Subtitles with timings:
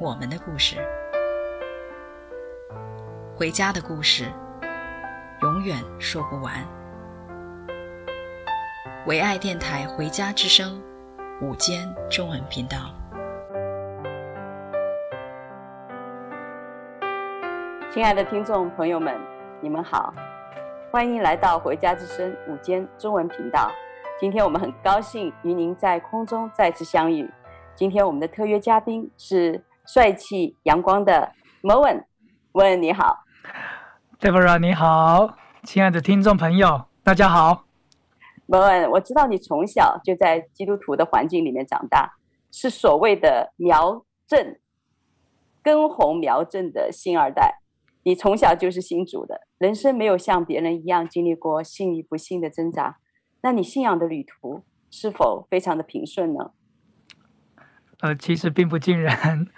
[0.00, 0.76] 我们的故事，
[3.36, 4.24] 回家的故事，
[5.42, 6.54] 永远说不完。
[9.06, 10.82] 唯爱电台《回家之声》
[11.46, 12.94] 午间中文频道，
[17.92, 19.14] 亲爱的听众朋友们，
[19.60, 20.14] 你们好，
[20.90, 23.70] 欢迎来到《回家之声》午间中文频道。
[24.18, 27.30] 今天我们很高兴与您在空中再次相遇。
[27.74, 29.62] 今天我们的特约嘉宾是。
[29.92, 33.24] 帅气阳光的 Mervin，Mervin 你好
[34.20, 37.64] ，Deborah 你好，亲爱的听众朋友，大家好。
[38.46, 42.14] Mervin，我知道你从小就在基督徒的环境里面长大，
[42.52, 44.60] 是所谓的苗正
[45.60, 47.58] 根红苗正的新二代。
[48.04, 52.98] 你从小就是信主的，人生没有像别人一样经历过信与不信的挣扎。
[53.40, 56.52] 那你信仰的旅途是否非常的平顺呢？
[57.98, 59.48] 呃，其实并不尽然。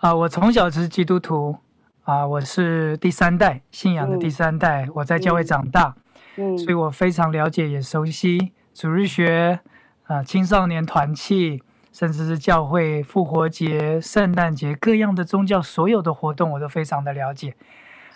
[0.00, 1.56] 啊，我从小是基督徒，
[2.04, 5.96] 啊，我是第三代信仰的第三代，嗯、我在教会长大，
[6.36, 9.58] 嗯，所以我非常了解也熟悉主日学，
[10.04, 11.60] 啊，青少年团契，
[11.92, 17.56] 甚至是教会复活节、圣诞节各样的宗教所有的活动，我都非常的了解。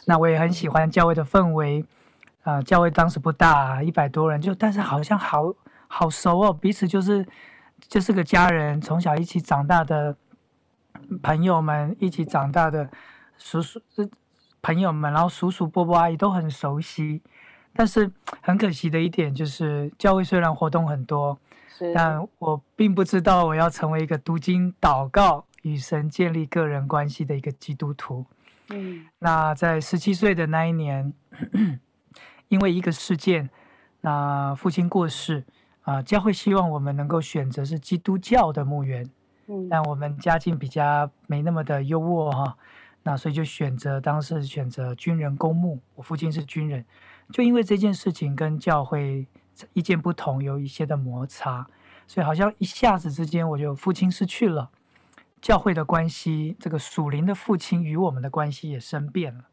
[0.05, 1.85] 那我也很喜欢教会的氛围，
[2.45, 5.53] 啊，教会当时不大，一百多人，就但是好像好
[5.89, 7.27] 好熟哦，彼此就是
[7.89, 10.15] 就是个家人，从小一起长大的。
[11.23, 12.91] 朋友们一起长大的
[13.39, 13.81] 叔叔、
[14.61, 17.21] 朋友们，然后叔叔、伯伯、阿姨都很熟悉。
[17.75, 21.39] 但是很可惜的一点就是，教会虽然活动很多，
[21.95, 28.27] 但我并不知道我要成为一个读经、祷告、与神建立个人关系的一个基督徒。
[28.69, 31.15] 嗯，那在十七岁的那一年，
[32.49, 33.49] 因为一个事件，
[34.03, 35.43] 那父亲过世
[35.81, 38.85] 啊，教会希望我们能够选择是基督教的牧
[39.69, 42.57] 但我们家境比较没那么的优渥哈，
[43.03, 45.81] 那所以就选择当时选择军人公墓。
[45.95, 46.85] 我父亲是军人，
[47.31, 49.27] 就因为这件事情跟教会
[49.73, 51.67] 意见不同，有一些的摩擦，
[52.07, 54.71] 所以好像一下子之间我就父亲失去了，
[55.41, 59.45] 教会的关系，这个属灵的父亲与我们的关系也生变了。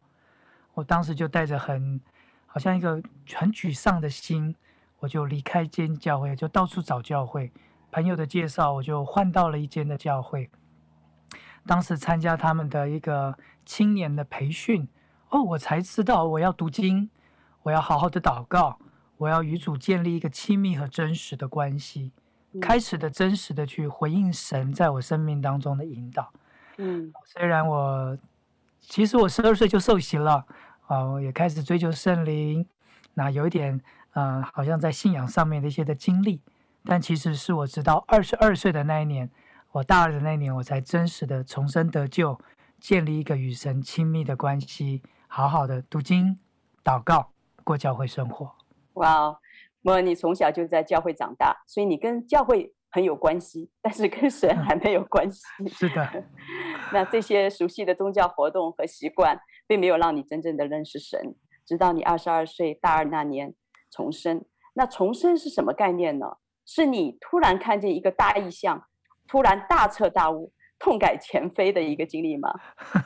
[0.75, 1.99] 我当时就带着很
[2.45, 3.01] 好像一个
[3.33, 4.55] 很沮丧的心，
[4.99, 7.51] 我就离开间教会，就到处找教会。
[7.91, 10.49] 朋友的介绍，我就换到了一间的教会。
[11.65, 14.87] 当时参加他们的一个青年的培训，
[15.29, 17.09] 哦，我才知道我要读经，
[17.63, 18.79] 我要好好的祷告，
[19.17, 22.11] 我要与主建立一个亲密和真实的关系，
[22.61, 26.31] 开始的真实的去回应神在我生命当中的引导。
[26.77, 28.17] 嗯，虽然我
[28.79, 30.45] 其实我十二岁就受洗了，
[30.87, 32.65] 啊，我也开始追求圣灵，
[33.13, 33.79] 那有一点，
[34.13, 36.41] 嗯、呃，好像在信仰上面的一些的经历。
[36.89, 39.29] 但其实是我直到二十二岁的那一年，
[39.73, 42.39] 我大二的那一年，我才真实的重生得救，
[42.79, 46.39] 建立一个与神亲密的关系，好好的读经、
[46.83, 47.31] 祷告、
[47.63, 48.55] 过教会生活。
[48.93, 49.39] 哇，
[49.83, 55.43] 莫你从小就在教会长大，所以你跟教会很有关系，但是跟神还没有关系。
[55.59, 56.23] 嗯、是的，
[56.91, 61.35] 那这些熟悉的宗教活动和习惯，并没有让你真正的认识神，
[61.67, 63.53] 直到你二十二岁大二那年
[63.91, 64.43] 重生。
[64.73, 66.37] 那重生是什么概念呢？
[66.71, 68.83] 是你突然看见一个大意象，
[69.27, 72.47] 突然大彻大悟、痛改前非的一个经历吗？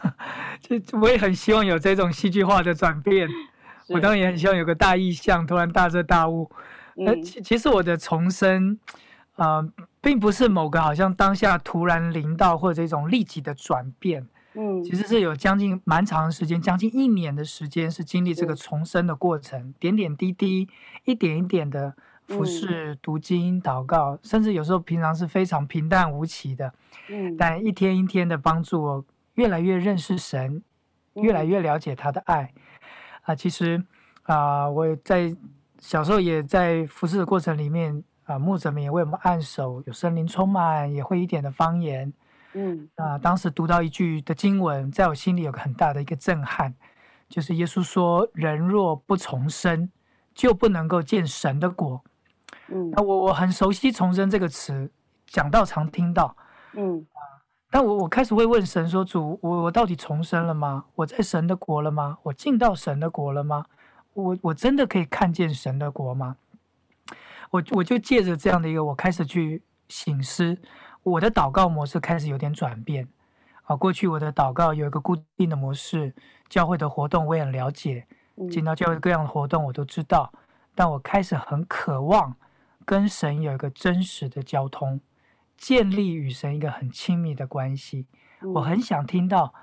[0.60, 3.26] 这我也很希望有这种戏剧化的转变。
[3.88, 6.52] 我当然也很希望有个大意象，突然大彻大悟。
[6.96, 8.78] 那、嗯、其其实我的重生，
[9.38, 9.66] 呃，
[10.02, 14.28] 并不是某个好像当下突然临到或者一种立即的转变。
[14.56, 20.68] 嗯，其实是有将近蛮长的时间，将近一年的时间，是经历这个重生的过程，嗯、点点滴滴，
[21.06, 21.96] 一点一点的。
[22.28, 26.74] 服侍、读经、祷告，甚至有时候平常是非常平淡无奇的，
[27.10, 29.06] 嗯，但一天一天的帮助我
[29.36, 30.64] 越来越认识神，
[31.14, 32.52] 越来越了解他的爱。
[33.24, 33.84] 啊，其实
[34.24, 35.36] 啊，我在
[35.80, 42.12] 小时候也在服侍的过程里面啊，牧者们也为我们按手，有森林充满，也会一点的方言。
[42.54, 46.74] 嗯，啊，当时读到一句的经文，在我心里有个很大的一个震撼，
[47.28, 49.90] 就是耶稣说：“人若不重生，
[50.34, 52.04] 就不能够见神的国。”
[52.74, 54.90] 嗯，那我我很熟悉“重生”这个词，
[55.28, 56.36] 讲到常听到。
[56.74, 57.22] 嗯啊，
[57.70, 60.86] 但我我开始会问神说：“主，我我到底重生了吗？
[60.96, 62.18] 我在神的国了吗？
[62.24, 63.66] 我进到神的国了吗？
[64.14, 66.38] 我我真的可以看见神的国吗？”
[67.52, 70.58] 我我就借着这样的一个，我开始去醒思，
[71.04, 73.08] 我的祷告模式开始有点转变。
[73.66, 76.16] 啊，过去我的祷告有一个固定的模式，
[76.50, 78.08] 教会的活动我也很了解，
[78.50, 80.34] 进到教会各样的活动我都知道，
[80.74, 82.36] 但我开始很渴望
[82.86, 85.02] 跟神有一个真实的交通。
[85.56, 88.06] 建立与神一个很亲密的关系，
[88.54, 89.54] 我很想听到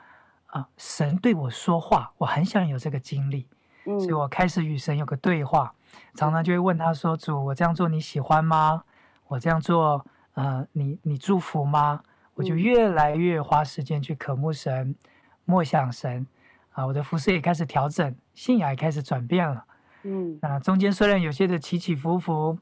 [0.47, 3.47] 啊，神对我说话，我很想有这个经历，
[3.85, 5.75] 所以我开始与神有个对话，
[6.15, 8.85] 常常就会问他说：“主，我这样做你喜欢吗？
[9.27, 12.03] 我这样做，呃，你你祝福吗？”
[12.35, 14.97] 我就越来越花时间去渴慕神，
[15.45, 16.27] 默想神，
[16.73, 19.65] 啊，我的服饰也开始调整，信仰也开始转变了。
[20.05, 22.59] 嗯，那中间虽然有些的起起伏伏，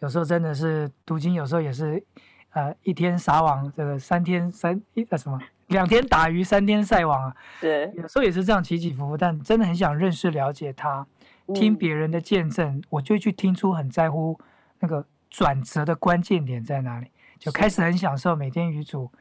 [0.00, 2.02] 有时候真的是读经，有时候也是。
[2.50, 5.38] 呃，一天撒网，这个三天三一呃什么？
[5.66, 7.36] 两天打鱼，三天晒网啊。
[7.60, 11.06] 对，有时候也是这样起起伏伏，但真的很想认识、了解他，
[11.52, 14.40] 听别人的见证，嗯、我就去听出很在乎
[14.78, 17.08] 那个转折的关键点在哪里，
[17.38, 19.12] 就开始很享受每天与主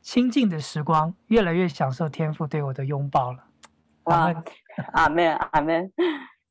[0.00, 3.42] 亲近的时光，越来越享受天父对我的拥抱了。
[4.04, 4.32] 哇，
[4.94, 5.90] 阿门，阿门。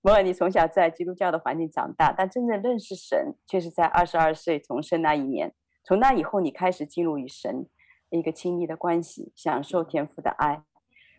[0.05, 5.51] 摩尔，你从小在基督教的环境长大，但真正认识神，却是在二十二岁重生那一年。
[5.83, 7.65] 从那以后，你开始进入与神
[8.11, 10.61] 一个亲密的关系，享受天父的爱。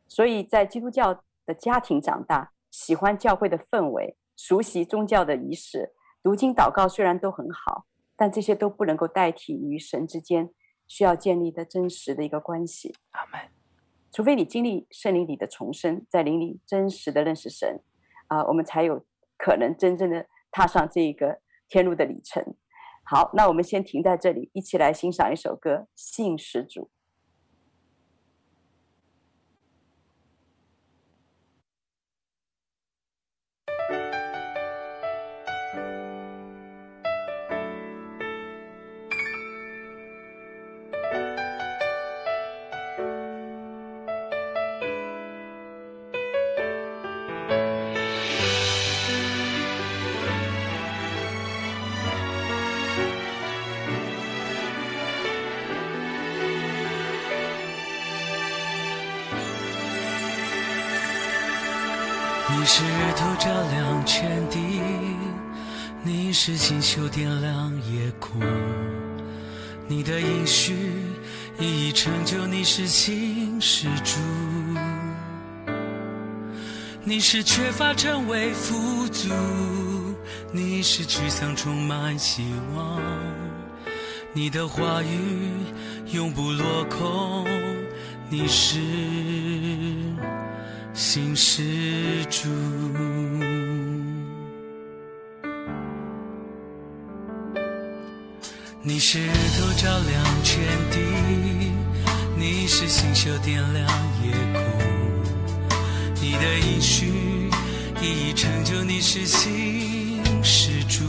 [0.07, 5.93] 所以在基督教的家庭长大，喜欢教会的氛围，熟悉宗教的仪式，
[6.23, 10.51] 读经祷告虽然都很好，但这些都不能够代替与神之间
[10.87, 12.95] 需要建立的真实的一个关系。
[13.11, 13.51] 阿门。
[14.13, 17.81] 除非你经历圣灵里的重生，在灵里真实的认识神，
[18.29, 19.05] 啊、我们才有
[19.37, 22.43] 可能真正的踏上这个天路的里程。
[23.05, 26.83] 好，那我们先停在这里，一起来欣赏一首歌《信使主》。
[64.07, 64.81] 亮全地，
[66.05, 68.41] 你是星宿点亮夜空，
[69.89, 70.77] 你的应许
[71.59, 74.21] 一一成就，你是信实主，
[77.03, 79.29] 你是缺乏成为富足，
[80.53, 82.45] 你是沮丧充满希
[82.77, 83.03] 望，
[84.33, 85.51] 你的话语
[86.13, 87.45] 永不落空，
[88.31, 88.79] 你是。
[90.95, 92.49] 信实主，
[98.89, 100.63] 你是日头照亮全
[100.93, 101.01] 地，
[102.37, 103.85] 你是星宿点亮
[104.23, 104.63] 夜空，
[106.21, 107.51] 你的应许
[108.01, 111.03] 一一成就，你是信实主，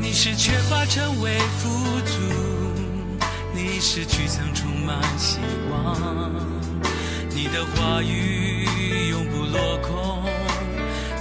[0.00, 1.68] 你是缺乏成为富
[2.00, 2.18] 足，
[3.54, 5.38] 你是沮丧充满希
[5.70, 5.96] 望。
[7.30, 8.66] 你的话语
[9.10, 10.24] 永不落空，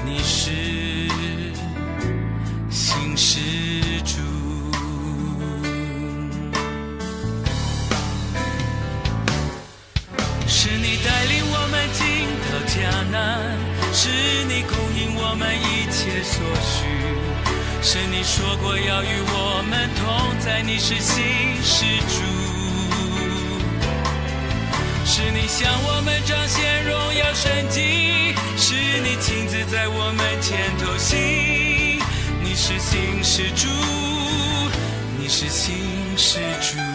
[0.03, 0.49] 你是
[12.85, 13.57] 到迦南，
[13.91, 14.09] 是
[14.47, 16.85] 你供应我们一切所需，
[17.81, 21.23] 是你说过要与我们同在，你是信
[21.63, 22.21] 实主。
[25.03, 31.17] 是你向我们彰显荣耀神迹，是你亲自在我们前头行。
[32.43, 33.67] 你是信实主，
[35.17, 35.75] 你是信
[36.17, 36.94] 实主。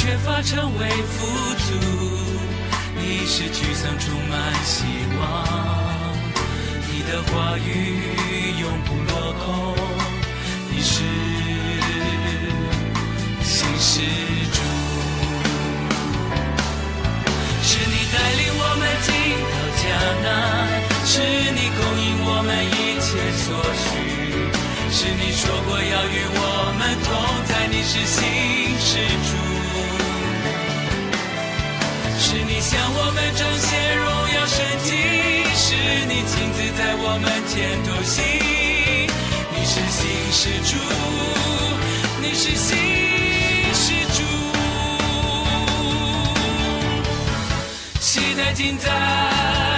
[0.00, 1.74] 缺乏成为富足，
[2.94, 4.84] 你是沮丧充满希
[5.18, 5.44] 望，
[6.86, 7.68] 你的话语
[8.60, 9.74] 永不落空，
[10.70, 11.02] 你是
[13.42, 14.00] 信实
[14.52, 14.62] 主，
[17.64, 19.10] 是你带领我们进
[19.50, 19.82] 到迦
[20.22, 20.28] 南，
[21.06, 21.10] 是
[21.50, 23.88] 你供应我们一切所需。
[24.90, 26.40] 是你说过要与我
[26.78, 27.06] 们同
[27.46, 28.22] 在，你是新
[28.78, 28.94] 施
[29.26, 29.30] 主，
[37.10, 38.22] 我们前途行，
[39.50, 40.76] 你是新施主，
[42.20, 42.76] 你是新
[43.72, 44.22] 施主，
[47.98, 49.77] 昔在今在。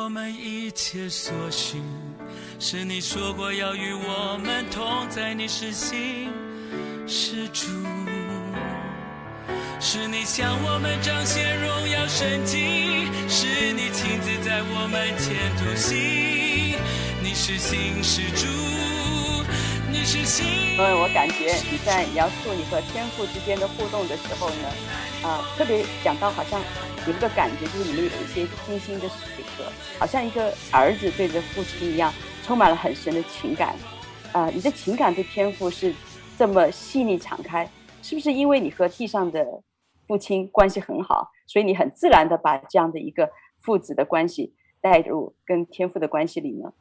[0.00, 1.82] 我们一切所需，
[2.60, 6.30] 是你说过要与我们同在，你是新
[7.04, 7.66] 施主，
[9.80, 16.78] 是你向我们彰显荣耀神迹，是你亲自在我们前头行，
[17.20, 18.46] 你是新施主，
[19.90, 20.46] 你是新。
[20.46, 24.68] 因为我感觉你在描述你和天父之间的互动的时候呢，
[25.22, 26.60] 呃，特别讲到好像。
[27.06, 29.14] 有一个感觉，就是你们有一些精心的时
[29.56, 29.64] 刻，
[29.98, 32.12] 好像一个儿子对着父亲一样，
[32.44, 33.74] 充满了很深的情感。
[34.32, 35.94] 啊、你的情感对天父是
[36.36, 37.66] 这么细腻敞开，
[38.02, 39.42] 是不是因为你和地上的
[40.06, 46.72] 父亲关系很好，所以你很自然的把这样的一个父子的关系带入跟天父的关系里呢？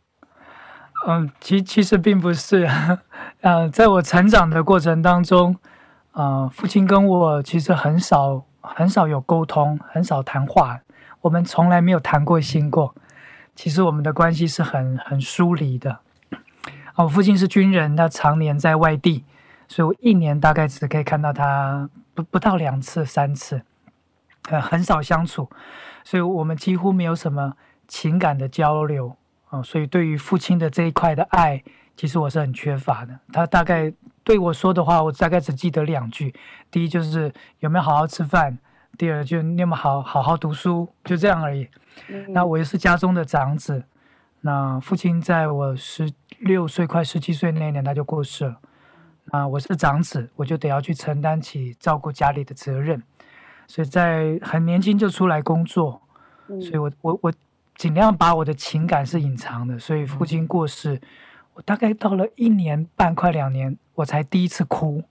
[1.08, 2.68] 嗯，其其实并不是。
[3.42, 5.56] 嗯、 在我成长的过程当中，
[6.18, 8.44] 呃，父亲跟我其实很少。
[8.70, 10.82] 很少有沟通，很少谈话，
[11.22, 12.94] 我们从来没有谈过心过。
[13.56, 16.00] 其实我们的关系是很很疏离的。
[16.96, 19.24] 我父亲是军人，他常年在外地，
[19.70, 23.62] 所以我一年大概只可以看到他不不到两次、三次，
[24.50, 25.50] 很很少相处，
[26.04, 27.54] 所以我们几乎没有什么
[27.88, 29.16] 情感的交流
[29.50, 29.62] 啊。
[29.62, 31.64] 所以对于父亲的这一块的爱，
[31.96, 33.18] 其实我是很缺乏的。
[33.32, 33.94] 他大概。
[34.28, 36.36] 对我说的话，我大概只记得两句。
[36.70, 38.58] 第一就是有没有好好吃饭，
[38.98, 41.66] 第二就你有没有好好好读书，就这样而已。
[42.10, 43.86] 嗯、那我又是家中的长子，
[44.42, 48.58] 那父亲在我十六岁快十七岁那年他就过世了。
[49.32, 53.02] 啊，我是长子，我就得要去承担起照顾家里的责任，
[53.66, 56.02] 所以在很年轻就出来工作，
[56.50, 57.34] 嗯、所以我我我
[57.78, 59.80] 尽量把我的情感是隐藏的。
[59.80, 60.96] 所以父亲过世。
[60.96, 61.02] 嗯
[61.58, 65.04] 我大概到了一年半，快两年，我才第一次哭。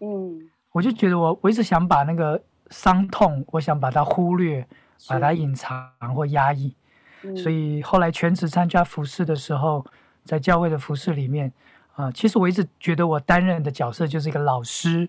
[0.00, 4.66] 嗯，我就觉得我我一直想把那个伤痛，我想把它忽略，
[5.08, 6.74] 把它隐藏或压抑。
[7.22, 9.84] 嗯，所以后来全职参加服事的时候，
[10.24, 11.50] 在教会的服饰里面，
[11.94, 15.08] 啊，其实我一直觉得我担任的角色就是一个老师，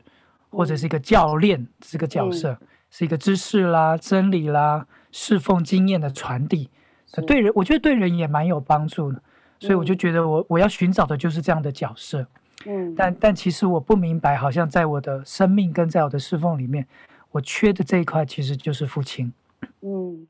[0.50, 2.58] 或者是一个教练这个角色，
[2.89, 6.70] 是一个知识啦、真理啦、侍奉经验的传递。
[7.27, 9.22] 对人，我觉得对人也蛮有帮助的。
[9.60, 12.27] 所以我就觉得我我要寻找的就是这样的角色，
[12.65, 16.88] 嗯，但但其实我不明白，好像在我的生命跟在我的侍奉里面，
[17.31, 19.31] 我缺的这一块其实就是父亲，
[19.81, 20.27] 嗯，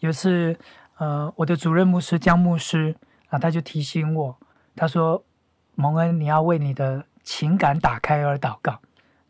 [0.00, 0.56] 有一次，
[0.98, 2.94] 呃，我的主任牧师江牧师
[3.30, 4.36] 啊，他就提醒我，
[4.76, 5.24] 他说
[5.74, 8.80] ：“蒙恩，你要为你的情感打开而祷告，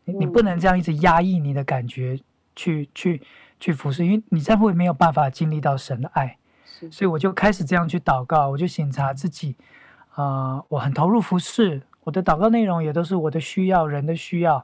[0.05, 2.19] 你你不能这样一直压抑你的感觉
[2.55, 3.21] 去去
[3.59, 6.37] 去服侍，因为你这样会没有办法经历到神的爱。”
[6.91, 9.55] 所以我就开始这样去祷告，我就省察自己，
[10.15, 10.23] 啊、
[10.55, 14.55] 呃，我很投入服侍，我的祷告内容也都是我的需要，人的需要，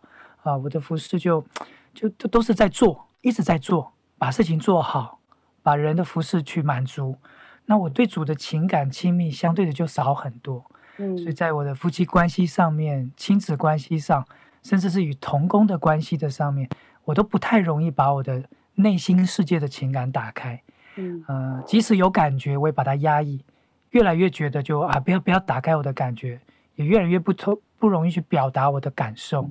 [0.44, 1.46] 啊、呃，我的服饰就
[1.94, 5.20] 就都都是在做，一直在做，把事情做好，
[5.64, 7.18] 把人的服饰去满足。
[7.66, 10.66] 那我对主的情感亲密相对的就少很多，
[10.98, 14.26] 嗯，所以在我的夫妻关系上面、亲子关系上，
[14.64, 16.68] 甚至是与同工的关系的上面，
[17.06, 18.44] 我都不太容易把我的
[18.76, 20.62] 内心世界的情感打开。
[20.96, 23.46] 嗯、呃，即使有感觉，我也把它压抑，
[23.92, 26.42] 越来越觉得就啊，不要不要打开我的感觉，
[26.80, 29.50] 也越来越不透不容易去表达我的感受。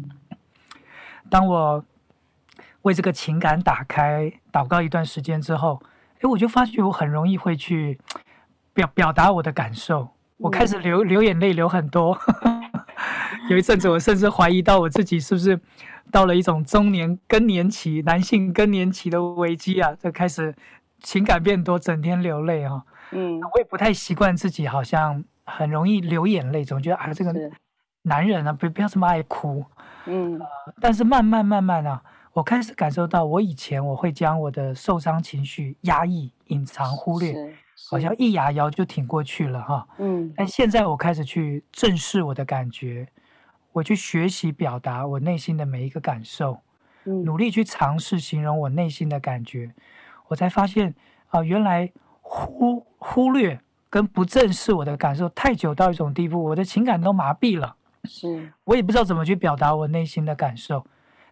[1.29, 1.85] 当我
[2.83, 5.83] 为这个情感打开，祷告一段时间之后，
[6.21, 8.01] 哎，我就发觉我很容易会去
[8.73, 10.09] 表表达我的感受，
[10.39, 12.19] 我开始流流眼泪，流很多。
[13.51, 15.61] 有一阵子，我甚至怀疑到我自己是不是
[16.11, 20.55] 到了一种中年更年期，男性更年期的危机啊，就开始。
[21.01, 22.83] 情感变多，整天流泪啊、哦，
[23.13, 27.33] 嗯，我也不太习惯自己好像很容易流眼泪，总觉得啊这个
[28.03, 29.65] 男人啊不不要这么爱哭，
[30.07, 30.47] 嗯、呃，
[30.81, 32.03] 但是慢慢慢慢啊，
[32.33, 37.35] 我开始感受到我以前我会将我的受伤情绪压抑、隐藏、忽略，
[37.91, 43.09] 好像一牙咬就挺过去了哈，嗯，但现在我开始去正视我的感觉，
[43.73, 46.61] 我去学习表达我内心的每一个感受。
[47.25, 49.73] 努力去尝试形容我内心的感觉，
[50.27, 50.91] 我才发现
[51.29, 51.91] 啊、呃，原来
[52.21, 53.59] 忽忽略
[53.91, 57.77] 跟不正视我的感受太久到一种地步，我的情感都麻痹了。
[58.05, 60.85] 是， 我也不知道怎么去表达我内心的感受。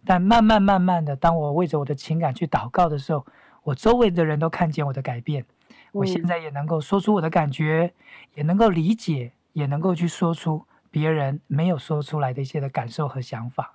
[0.05, 3.25] 但慢慢慢慢的，当我为着我的情感去祷告的时候，
[3.63, 5.45] 我周围的人都看见我的改变。
[5.91, 7.93] 我现在也能够说出我的感觉，
[8.35, 13.73] 也能够理解，也能够去说出别人没有说出来的一些的感受和想法。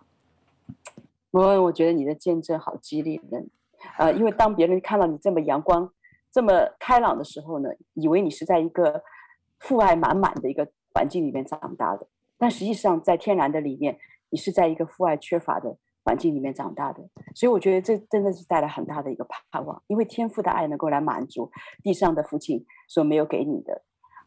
[1.32, 3.50] 罗恩，我觉得你的见证好激励人，
[3.98, 5.90] 呃，因为当别人看到你这么阳光、
[6.32, 9.02] 这么开朗的时候呢，以为你是在一个
[9.60, 12.06] 父爱满满的一个环境里面长大的，
[12.38, 13.98] 但实际上在天然的里面，
[14.30, 17.06] 你是在一个父爱缺乏的环境里面长大的。
[17.34, 21.50] 所以我觉得这真的是带来很大的一个盼望，因为天父的爱能够来满足
[21.82, 23.82] 地上的父亲所没有给你的。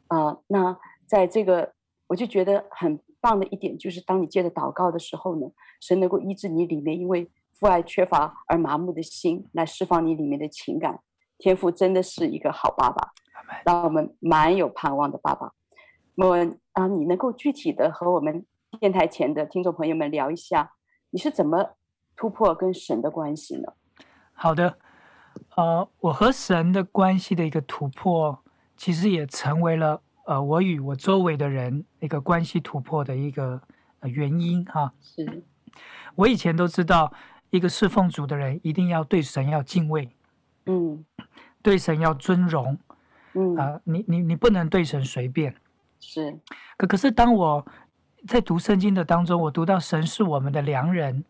[0.08, 1.74] 啊、呃，那在这个，
[2.08, 3.00] 我就觉得很。
[3.22, 5.48] 棒的一点就是，当你接着祷告的时候呢，
[5.82, 11.00] 神能够医治你里面因为父爱缺乏而麻木的心，来释放你里面的情感。
[11.38, 13.12] 天父真的是一个好爸爸，
[13.66, 15.52] 让我们蛮有盼望的爸爸。
[16.16, 18.46] 莫文啊，你能够具体的和我们
[18.80, 20.74] 电台前的听众朋友们聊一下，
[21.10, 21.76] 你是怎么
[22.16, 23.74] 突破跟神的关系呢？
[24.34, 24.78] 好的，
[25.56, 28.44] 呃，我和神的关系的一个突破，
[28.78, 30.02] 其实也成为了。
[30.28, 33.62] 呃，我与我周围的人一个关系突破的一个
[34.02, 35.44] 原因哈，是
[36.16, 37.14] 我以前都知道，
[37.52, 40.10] 一个侍奉主的人一定要对神要敬畏，
[40.66, 41.06] 嗯，
[41.66, 42.78] 对神要尊荣，
[43.34, 45.56] 嗯啊、呃，你你你不能对神随便，
[46.00, 46.38] 是。
[46.78, 47.66] 可可是当我
[48.28, 51.24] 在读圣经的当中，我读到神是我们的良人，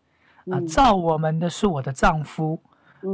[0.50, 2.60] 啊、呃，造我们的是我的丈夫，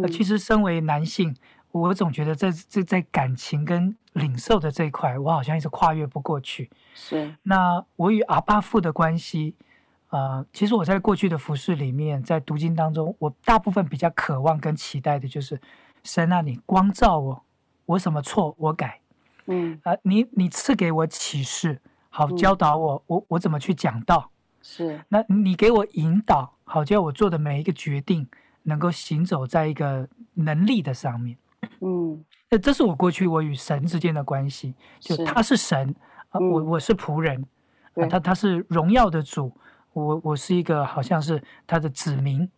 [0.03, 1.37] 呃，其实身为男性。
[1.71, 6.69] 我总觉得在在在感情跟领受的这一块，我好像一直跨越不过去。
[6.93, 7.35] 是。
[7.45, 9.55] 那我与阿爸父的关系，
[10.11, 15.59] 呃，其实我在过去的服饰里面，在读经当中，我大部分比较渴望跟期待的就是，
[16.05, 17.45] 神啊，你光照我，
[17.87, 19.01] 我什么错我改。
[19.47, 19.79] 嗯。
[19.85, 24.31] 啊、呃，你你赐给我启示，好教导我，嗯、我我怎么去讲道。
[24.63, 25.01] 是。
[25.09, 28.29] 那你给我引导，好叫我做的每一个决定，
[28.63, 31.37] 能够行走在一个能力的上面。
[31.81, 35.95] 嗯，那这是我过去我与神之间的关系，就他是神
[36.31, 37.45] 啊，嗯、我我是仆人，
[37.95, 39.53] 啊、他他是荣耀的主，
[39.93, 42.49] 我我是一个好像是他的子民，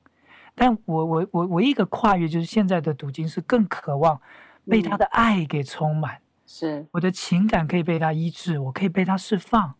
[0.54, 4.20] 但我我我唯一个跨越就是现在的读经是更渴望
[4.68, 9.74] 被他的爱给充满，是、嗯、我的情感可以被他医治，我可以被他释放，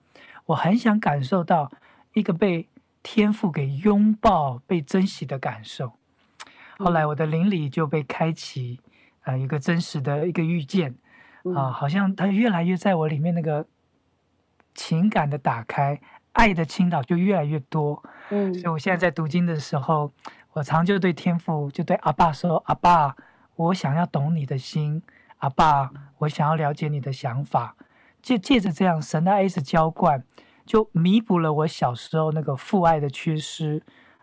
[0.47, 1.71] 我很想感受到
[2.13, 2.69] 一个被
[3.03, 5.93] 天赋给拥抱、被珍惜的感受。
[6.79, 8.81] 后来我的灵里就被开启。
[9.27, 10.91] 啊、呃，一个真实的一个遇见，
[11.45, 13.67] 啊、呃，好像他越来越在我里面那个
[14.75, 15.99] 情感的打开，
[16.33, 18.03] 爱的倾倒就越来越多。
[18.29, 20.13] 嗯，所以我现在在读经的时候，
[20.55, 23.17] 我常就对天父，就对阿爸说：“阿爸，
[23.57, 25.03] 我想要懂你的心，
[25.38, 27.77] 阿爸，我想要了解你的想法。”
[28.23, 30.25] 就借着这样神的爱是浇灌，
[30.64, 33.83] 就弥补了我小时候那个父爱的缺失，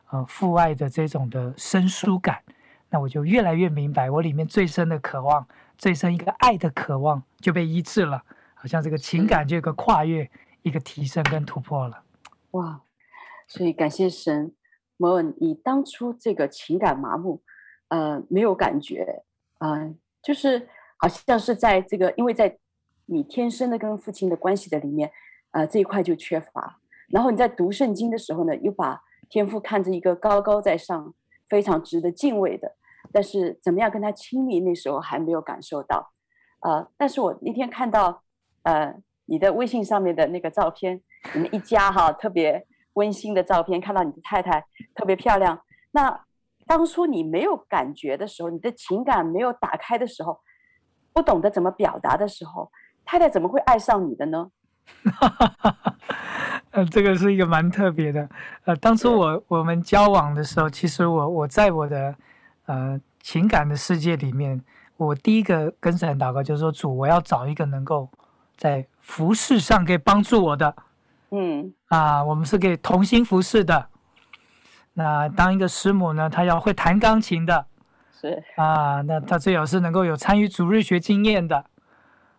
[0.09, 2.41] 呃，父爱的这种的生疏感。
[2.89, 8.23] 那我就越来越明白，我里面最深的渴望，最深一个爱的渴望就被医治了，
[8.55, 10.31] 好像这个情感就有个跨越，
[10.63, 12.03] 一个提升跟突破了。
[12.51, 12.81] 哇！
[13.47, 14.53] 所以感谢神，
[15.01, 17.41] 摩尔，你当初这个情感麻木，
[17.87, 19.23] 呃，没有感觉，
[19.57, 22.59] 啊、呃，就是好像是在这个，因为在
[23.07, 25.11] 你天生的跟父亲的关系的里面，
[25.53, 26.79] 呃，这一块就缺乏。
[27.09, 31.15] 然后你在读圣经的时候呢，又把天父看着一个高高在上，
[31.49, 32.75] 非常值得敬畏的。
[33.11, 36.13] 但是怎么样跟他亲密，那时候还没有感受到，
[36.59, 38.21] 呃，但是我那天看到，
[38.61, 41.01] 呃，你的微信上面的那个照片，
[41.33, 45.59] 你们一家哈特别温馨的照片，看到你的太太特别漂亮。
[45.91, 46.21] 那
[46.65, 50.39] 当初你没有感觉的时候，你的情感没有打开的时候，
[51.13, 52.71] 不懂得怎么表达的时候，
[53.05, 54.51] 太太怎么会爱上你的呢？
[56.71, 58.29] 呃，这个是一个蛮特别的。
[58.65, 62.15] 呃，当初我我们交往的时候，其实我我在我的。
[62.67, 64.63] 呃，情感的世界里面，
[64.95, 68.07] 我第一个跟神祷告就是说，主，我要找一个能够
[68.55, 70.73] 在服饰上可以帮助我的，
[71.31, 73.87] 嗯，啊，我们是可以同心服侍的。
[74.93, 77.65] 那当一个师母呢，她要会弹钢琴的，
[78.19, 81.65] 是啊，那她最好是能够有参与主日学经验的，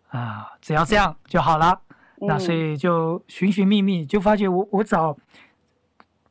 [0.09, 1.81] 啊，只要这样就好了。
[2.21, 5.17] 嗯、那所以就寻寻觅觅，就发觉我我找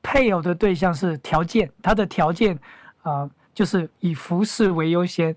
[0.00, 2.56] 配偶的对象是条件，他的条件
[3.02, 5.34] 啊，就是以服侍为优先。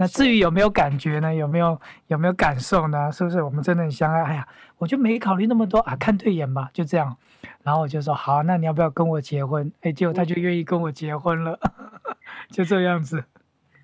[0.00, 1.34] 那至于有没有感觉呢？
[1.34, 3.10] 有没有有没有感受呢？
[3.10, 4.22] 是不是我们真的很相爱？
[4.22, 4.46] 哎呀，
[4.78, 7.16] 我就没考虑那么多啊，看对眼吧，就这样。
[7.64, 9.72] 然后我就说好，那你要不要跟我结婚？
[9.80, 12.14] 哎，结果他就愿意跟我结婚了，嗯、
[12.52, 13.24] 就这样子。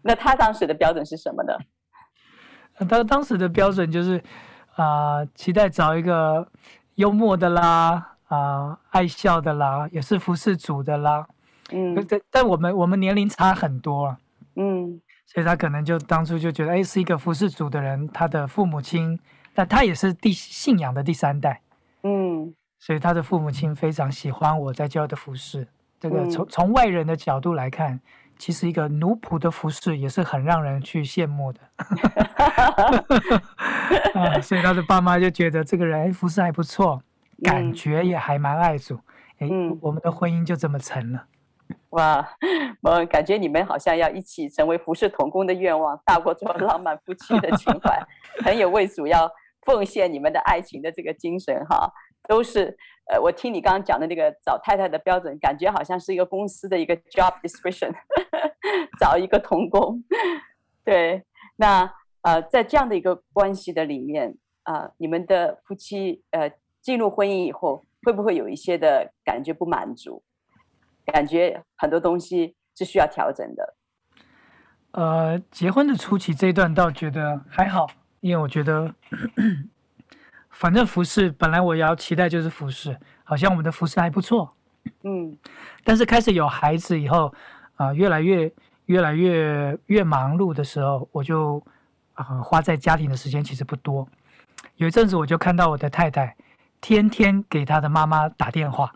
[0.02, 1.52] 那他当时的标准是什么呢？
[2.88, 4.22] 他当时的标准就是
[4.76, 6.46] 啊、呃，期待找一个
[6.94, 11.26] 幽默的啦，啊、呃，爱笑的啦，也是服侍主的啦。
[11.72, 14.18] 嗯，但但我们我们年龄差很多啊。
[14.54, 15.00] 嗯。
[15.26, 19.18] 所以他可能就当初就觉得，哎，是一个服侍主的人，他的父母亲，
[19.54, 21.60] 但他也是第信仰的第三代，
[22.02, 25.66] 嗯，所以他的父母亲非常喜欢我在教的服侍。
[25.98, 27.98] 这个从从外人的角度来看，
[28.38, 31.60] 其实一个奴仆的服饰也是很让人去羡慕的。
[34.14, 37.02] 啊，所以他的爸妈就觉得这个人服侍还不错，
[37.42, 39.00] 感觉也还蛮爱主，
[39.38, 39.48] 哎，
[39.80, 41.24] 我们的婚姻就这么成了。
[41.94, 42.28] 哇，
[42.82, 48.00] 我感觉你们好像要一起成为服侍同工的愿望大过做 浪漫夫妻的情怀，
[48.44, 49.30] 很有为主要
[49.62, 51.92] 奉献你们的爱情的这个精神哈。
[52.26, 52.74] 都是
[53.06, 57.92] 呃，我听你刚刚讲的那个找太太的标准，感觉好像是一个公司的一个 job description，
[58.98, 60.02] 找一个同工。
[60.82, 61.22] 对，
[61.56, 70.22] 那呃，在这样的一个关系的里面啊，你们的夫妻呃进入婚姻以后，会不会有一些的感觉不满足？
[71.06, 73.74] 感觉很多东西是需要调整的。
[74.92, 77.86] 呃，结婚的初期这一段倒觉得还好，
[78.20, 78.94] 因为我觉得，
[80.50, 84.54] 反正服饰本来我要期待就是服饰，好像我们的服饰还不错。
[85.02, 85.36] 嗯，
[85.82, 87.26] 但是开始有孩子以后，
[87.74, 88.52] 啊、呃，越来越
[88.86, 91.60] 越来越越忙碌的时候，我就
[92.12, 94.06] 啊、呃、花在家庭的时间其实不多。
[94.76, 96.36] 有一阵子我就看到我的太太
[96.80, 98.94] 天天给她的妈妈打电话。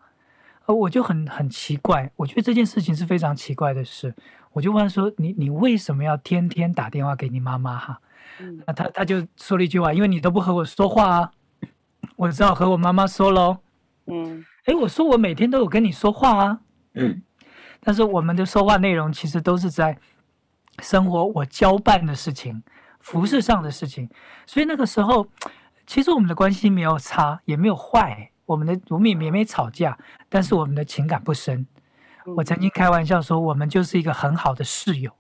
[0.75, 4.15] 我就很很奇怪，我觉得这件事情是非常奇怪的事。
[4.53, 8.01] 我就问他说：“你你为什么要天天打电话给你妈妈？”哈，
[8.41, 11.31] 嗯、那他他就说了一句话：“因为你都不和我说话啊，
[12.17, 13.59] 我只好和我妈妈说喽。”
[14.11, 16.61] 嗯，哎，我说我每天都有跟你说话啊，
[16.95, 17.23] 嗯，
[17.81, 19.99] 但是我们的说话内容其实都是在
[20.81, 22.63] 生活我交办的事情、
[23.01, 24.09] 服饰上的事情，
[24.47, 25.29] 所以那个时候
[25.87, 28.31] 其实我们的关系没有差，也没有坏。
[28.49, 29.99] 我们的我们也没吵架，
[30.31, 31.67] 但是我们的情感不深。
[32.37, 35.13] 我曾经开玩笑说，我们就是一个很好的室友。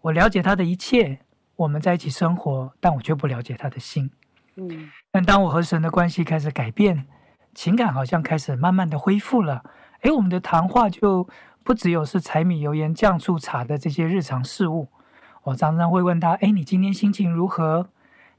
[0.00, 1.20] 我了解他的一切，
[1.56, 4.10] 我们在一起生活，但我却不了解他的心。
[4.56, 4.90] 嗯。
[5.10, 7.06] 但当我和神的关系开始改变，
[7.54, 9.62] 情感好像开始慢慢的恢复了。
[10.00, 11.28] 诶，我们的谈话就
[11.62, 14.88] 不只有是柴米油盐酱醋茶的这些日常事物。
[15.42, 17.88] 我常常会问他：诶，你今天心情如何？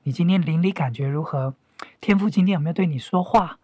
[0.01, 1.53] 你今天邻里感觉如何？
[2.01, 3.59] 天父今天有没有对你说话？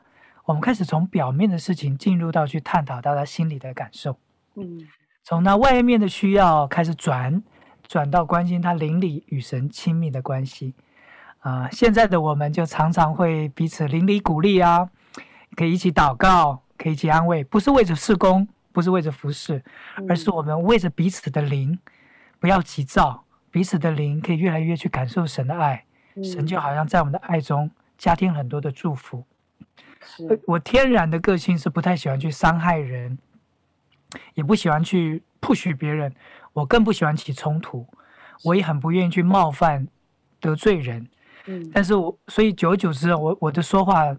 [0.51, 4.17] 我们开始从表面的事情进入到去探讨到他心里的感受，
[4.55, 4.85] 嗯，
[5.23, 7.41] 从他外面的需要开始转，
[7.87, 10.75] 转到关心他邻里与神亲密的关系，
[11.39, 14.89] 啊、呃，现在的我们就常常会彼此邻里鼓励啊，
[15.55, 19.63] 可以一起祷告，可以一起安慰，不是为着事工，不是为着服侍，
[20.09, 21.79] 而是我们为着彼此的灵，
[22.41, 25.85] 不要急躁，彼此的灵可以越来越去感受神的爱，
[26.21, 29.23] 神就好像在我们的爱中加添很多的祝福。
[30.45, 33.17] 我天然的个性是不太喜欢去伤害人，
[34.33, 36.13] 也不喜欢去 push 别人，
[36.53, 37.87] 我更不喜欢起冲突，
[38.43, 39.87] 我也很不愿意去冒犯
[40.39, 41.07] 得罪人。
[41.45, 44.15] 嗯，但是我所以久而久之，我我的说话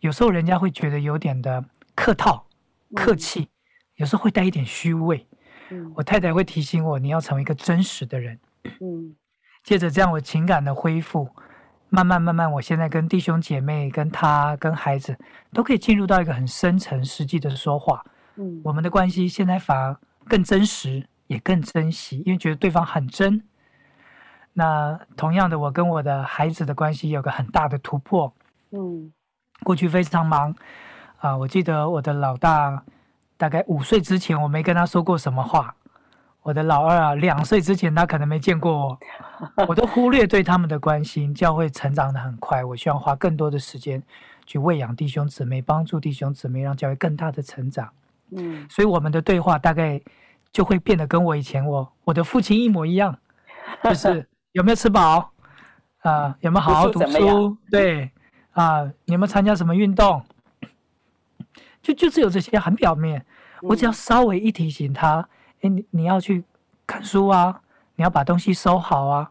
[0.00, 2.46] 有时候人家会觉得有点的客套、
[2.94, 3.48] 客气，
[3.96, 5.26] 有时候会带一点虚伪。
[5.94, 8.38] 我太太会提醒我，你要成为一个真实的人。
[8.64, 9.16] 嗯，
[9.64, 11.28] 接着这样，我情感的恢复。
[11.94, 15.14] 慢慢慢慢，我现在跟弟兄姐妹、跟他、跟孩子，
[15.52, 18.02] 都可以进入到一个很深层、实际的说话。
[18.36, 19.94] 嗯，我们的关系现在反而
[20.26, 23.42] 更真实，也更珍惜，因为觉得对方很真。
[24.54, 28.34] 那同样的，我跟我的孩子的关系有个很大的突破。
[28.70, 29.12] 嗯，
[29.62, 30.54] 过去非常忙
[31.18, 32.82] 啊，我记得我的老大
[33.36, 35.76] 大概五岁之前，我没跟他说过什么话。
[36.42, 38.98] 我的老二啊，两岁之前他可能没见过我，
[39.68, 41.32] 我都忽略对他们的关心。
[41.32, 44.02] 教会成长的很快，我希望花更多的时间
[44.44, 47.88] 去喂养弟兄姊妹，帮助弟兄姊妹，让教会更大的成长。
[48.32, 50.00] 嗯，所以我们的对话大概
[50.52, 53.16] 就会变得跟我以前我我的父亲一模一样，
[53.84, 55.30] 就是有没有吃饱
[56.02, 56.34] 啊、呃？
[56.40, 57.56] 有没有好好读书？
[57.70, 58.10] 对
[58.50, 60.20] 啊，你有没有参加什么运动？
[61.80, 63.24] 就就只有这些很表面，
[63.60, 65.28] 我只要稍微一提醒他。
[65.62, 66.44] 哎，你你要去
[66.86, 67.62] 看书啊，
[67.96, 69.30] 你要把东西收好啊。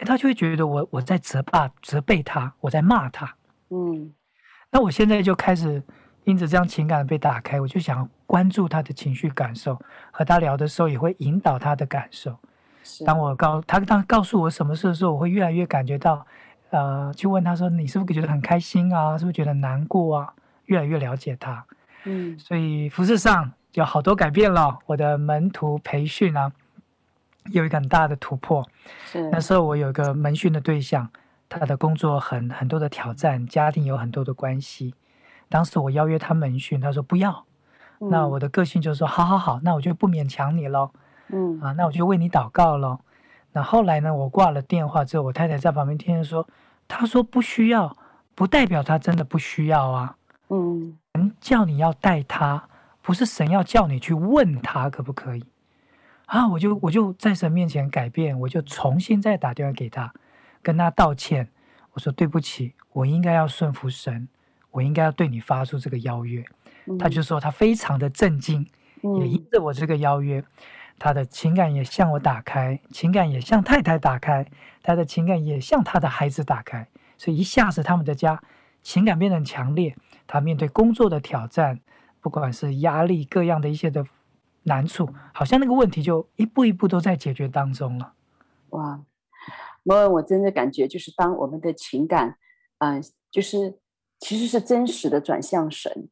[0.00, 3.34] 他就会觉得我我在责骂、责备他，我在骂他。
[3.70, 4.12] 嗯，
[4.70, 5.82] 那我现在就开始
[6.22, 9.76] 因着这样情感被打开，我就想关注他的情绪感受，
[10.12, 12.38] 和他聊的时候也会引导他的感受。
[13.04, 16.24] 当我告他当告诉我什么事的时候，我会越来越感觉到，
[16.70, 19.18] 呃，去问他说：“你是不是觉得很开心啊？
[19.18, 20.32] 是不是觉得难过啊？”
[20.66, 21.66] 越来越了解他。
[22.04, 24.78] 嗯，所以服饰上有好多改变了。
[24.86, 26.52] 我的门徒培训啊，
[27.52, 28.66] 有一个很大的突破。
[29.04, 31.08] 是那时候我有一个门训的对象，
[31.48, 34.94] 他的工作很很多的挑战，家庭有很多的关系。
[35.48, 37.44] 当时我邀约他门训，他说不要。
[38.00, 40.90] 嗯、那我的个性就是说：“好好好，那我就不勉强你了。”
[41.32, 43.00] 嗯啊，那我就为你祷告了。
[43.52, 46.46] 那后来呢，我挂了电话之后，我太太在旁边听着说
[46.86, 47.96] ：“他说不需要，
[48.34, 50.16] 不代表他真的不需要啊。”
[50.50, 52.68] 嗯，神叫你要带他，
[53.08, 55.42] 不是神要叫你去问他可不可以
[56.26, 56.46] 啊？
[56.46, 60.12] 我就我就在神面前改变，我就重新再打电话给他，
[60.60, 61.48] 跟他道歉。
[61.92, 64.28] 我说对不起，我应该要顺服神，
[64.70, 66.44] 我应该要对你发出这个邀约。
[66.84, 68.68] 嗯、他就说他非常的震惊，
[69.18, 70.44] 也因着我这个邀约，
[70.98, 74.46] 他的情感也向我打开，情感也向太太打开，
[74.82, 78.42] 他的情感也向他的孩子打开，所以一下子他们的家
[78.82, 79.96] 情感变得很强烈。
[80.26, 81.80] 他面对工作的挑战，
[82.20, 84.04] 不管是压力各样的一些的
[84.64, 88.12] 难处，好像那个问题就一步一步都在解决当中了。
[88.70, 89.00] 哇，
[89.84, 92.36] 我我真的感觉就是当我们的情感，
[92.78, 93.78] 嗯、就是
[94.18, 96.08] 其实是真实的转向神，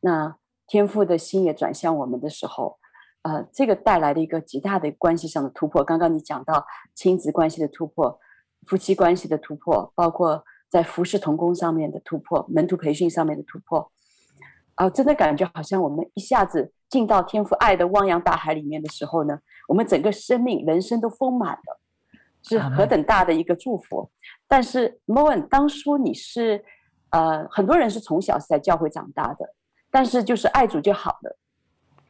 [0.00, 2.78] 那天父的心也转向我们的时候，
[3.22, 5.84] 呃，这个带来的一个极大的关系上的突破。
[5.84, 8.18] 刚刚你讲到亲子关系的突破，
[8.66, 10.44] 夫妻关系的突破，包括。
[10.70, 13.90] 在服事同工上面的突破，门徒培训上面的突破，
[14.78, 19.38] 啊，真的感觉好像我们一下子进到天父爱的汪洋大海里面的时候呢，
[19.68, 21.80] 我们整个生命、人生都丰满了，
[22.42, 24.10] 是何等大的一个祝福。
[24.46, 26.64] 但是，Moen，当初你是，
[27.10, 29.54] 呃，很多人是从小是在教会长大的，
[29.90, 31.38] 但是就是爱主就好了。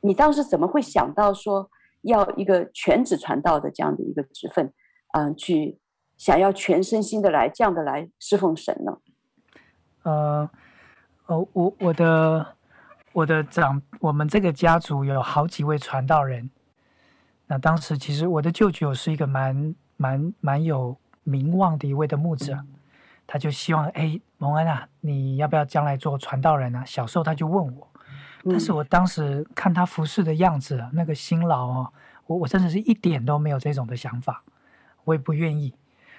[0.00, 1.70] 你当时怎么会想到说
[2.02, 4.72] 要一个全职传道的这样的一个职分，
[5.12, 5.78] 嗯、呃，去？
[6.18, 8.98] 想要全身心的来这样的来侍奉神呢？
[10.02, 10.50] 呃，
[11.26, 12.56] 哦，我我的
[13.18, 16.48] 我的长，我们这个家族有好几位传道人。
[17.48, 22.56] 那当时其实我的舅舅是一个蛮蛮蛮有名望的一位的牧者，
[23.26, 26.84] 他就希望哎，蒙恩啊，你要不要将来做传道人啊？
[26.84, 27.88] 小时候他就问我，
[28.44, 31.92] 但是我当时看他服侍的样子，那个辛劳哦，
[32.26, 34.44] 我我真的是一点都没有这种的想法，
[35.02, 35.74] 我也不愿意。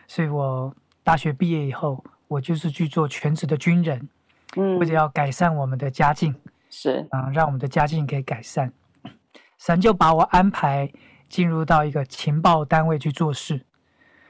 [0.06, 4.10] 所以我大学毕业以后，我就是去做全职的军人，
[4.58, 6.36] 嗯，为了要改善我们的家境，
[6.70, 7.08] 是。
[7.12, 8.72] 啊，让我们的家境可以改善，
[9.58, 10.92] 神就把我安排
[11.28, 13.66] 进入到一个情报单位去做事，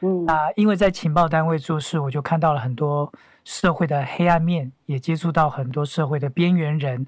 [0.02, 3.12] 嗯，啊，因为在情报单位做事，我就看到了很多
[3.43, 7.06] 社会的黑暗面，也接触到很多社会的边缘人，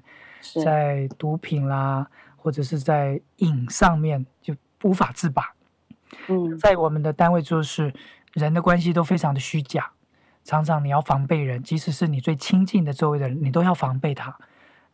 [0.64, 5.52] 在毒品啦，或者是在瘾上面就无法自拔，
[6.28, 7.92] 嗯，在我们的单位做事。
[8.34, 9.90] 人的关系都非常的虚假，
[10.42, 14.34] 常常你要防备人，即使是你最亲近的周围的人，你都要防备他，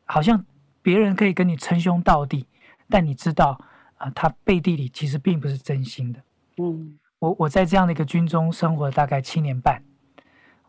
[0.09, 0.45] 好像
[0.83, 2.47] 别人可以跟你称兄道弟，
[2.89, 3.61] 但你知道
[3.99, 6.21] 啊、呃，他背地里其实并不是真心的。
[6.57, 9.85] 嗯，我我在这样的一个军中生活了大概七年半，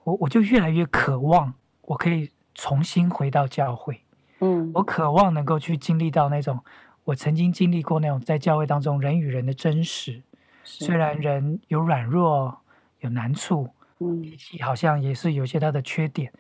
[0.03, 4.01] 我我就越来越渴望，我可以重新回到教会。
[4.41, 6.63] 嗯，我渴望能够去经历到那种
[7.05, 10.21] 我曾经经历过那种在教会当中人与人的真实。
[10.63, 12.61] 虽然人有软弱，
[12.99, 16.31] 有难处，嗯，脾气好像也是有些他的缺点，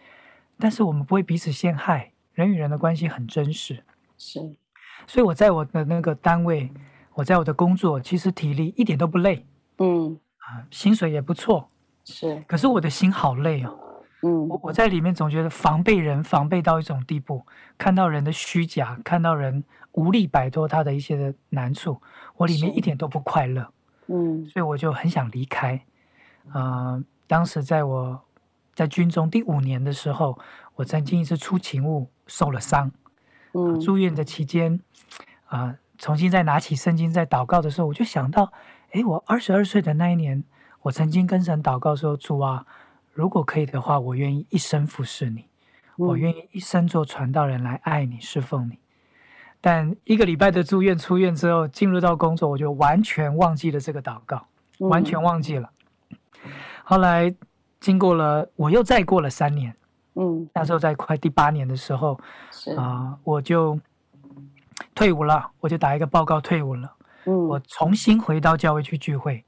[0.59, 3.83] 但是我们不会彼此陷害，人与人的关系很真实。
[4.17, 4.39] 是，
[5.05, 6.71] 所以我在我的那个单位，
[7.13, 9.45] 我在我的工作，其实体力一点都不累，
[9.79, 11.67] 嗯，啊，薪水也不错，
[12.05, 13.77] 是，可是我的心好累哦，
[14.21, 17.45] 嗯，我我在里面总觉得防备人，防备到一种地步，
[17.77, 22.01] 看到人的虚假，看到人无力摆脱他的一些的难处，
[22.37, 23.69] 我里面一点都不快乐。
[24.07, 25.75] 嗯，所以我就很想离开。
[26.51, 28.21] 啊、呃，当时在我
[28.73, 30.39] 在军中第五年的时候，
[30.75, 32.89] 我曾经一次出勤务受了伤。
[33.51, 34.79] 嗯、呃，住院的期间，
[35.47, 38.53] 啊、呃，重新再拿起圣经在祷告的时候，我就想到，
[38.91, 40.43] 诶，我二十二岁的那一年，
[40.83, 42.65] 我曾经跟神祷告说：“主啊，
[43.11, 45.47] 如果可以的话，我愿意一生服侍你，
[45.97, 48.77] 我愿意一生做传道人来爱你、侍奉你。”
[49.61, 55.69] 但一个礼拜的住院出院之后，进入到工作，我就完全忘记了这个祷告，完全忘记了。
[56.11, 56.51] 嗯、
[56.85, 57.35] 后来
[57.81, 59.75] 经过了，我又再过了三年，
[60.15, 62.19] 嗯，那时候在快第八年的时候，
[62.51, 63.79] 是啊、呃，我就
[64.93, 66.91] 退伍了，我就打一个报告退伍了。
[67.25, 69.43] 嗯，我重新回到教会去聚会，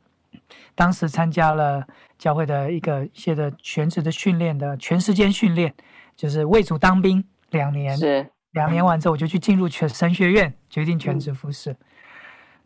[0.75, 1.85] 当时参加了
[2.17, 5.73] 教会的一个一些的全职的训练的全时间训练，
[6.15, 7.97] 就是为主当兵两年。
[7.97, 11.71] 是两年完之后，我就去进入全神学院，决定全职服侍。
[11.71, 11.77] 嗯、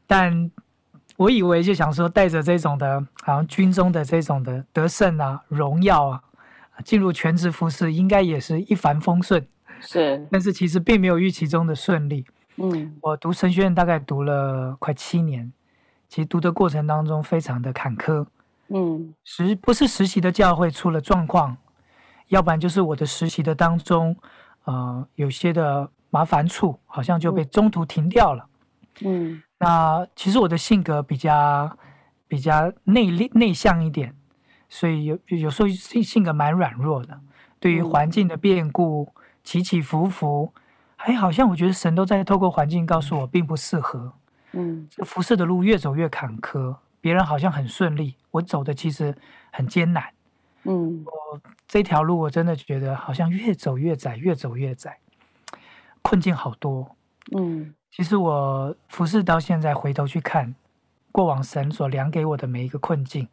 [0.07, 0.51] 但
[1.15, 6.23] 我以为就想说，带着这种的，好像军中的这种的得胜啊、荣耀啊，
[6.83, 9.47] 进入全职服饰，应该也是一帆风顺。
[9.79, 12.25] 是， 但是其实并没有预期中的顺利。
[12.57, 15.51] 嗯，我读神学院大概读了快七年，
[16.07, 18.25] 其实读的过程当中非常的坎坷。
[18.69, 21.57] 嗯，实不是实习的教会出了状况，
[22.29, 24.15] 要不然就是我的实习的当中，
[24.63, 28.47] 呃，有些的麻烦处，好像就被中途停掉了。
[29.01, 31.77] 嗯，那其实我的性格比较
[32.27, 34.15] 比较内敛内向一点，
[34.75, 37.19] 所以有有时候性性格蛮软弱的，
[37.59, 39.07] 对于环境的变故。
[39.09, 40.51] 嗯起起伏伏，
[40.95, 44.11] 还好像我觉得神都在透过环境告诉我，并不适合。
[44.53, 49.15] 嗯，这服侍的路越走越坎坷，别人好像很顺利，我走的其实
[49.51, 50.03] 很艰难。
[50.63, 54.97] 嗯，我这条路我真的觉得好像越走越窄，越走越窄，
[56.01, 56.95] 困境好多。
[57.37, 60.55] 嗯，其实我服侍到现在，回头去看
[61.11, 63.27] 过往神所量给我的每一个困境，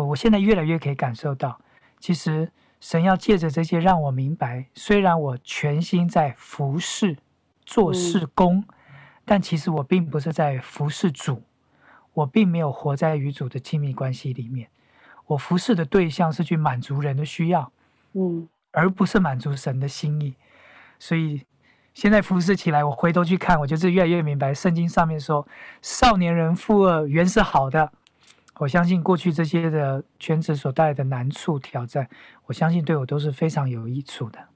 [0.00, 1.60] 我我现在越来越可以感受到，
[1.98, 2.50] 其实。
[2.82, 7.18] 神要借着这些让我明白，虽然我全心在服侍、
[7.66, 8.74] 做事工，嗯、
[9.26, 11.42] 但其实我并不是在服侍主，
[12.14, 14.66] 我并没有活在与主的亲密关系里面。
[15.26, 17.70] 我服侍的对象是去满足人的需要，
[18.14, 20.34] 嗯，而不是满足神的心意。
[20.98, 21.44] 所以
[21.92, 25.46] 现在服侍起来，我回头去看，我就是越来越明白，圣经上面说
[25.82, 27.92] ：“少年人负恶原是好的。”
[28.60, 32.10] 我相信过去这些的圈子所带来的难处挑战，
[32.44, 34.48] 我相信对我都是非常有益处的。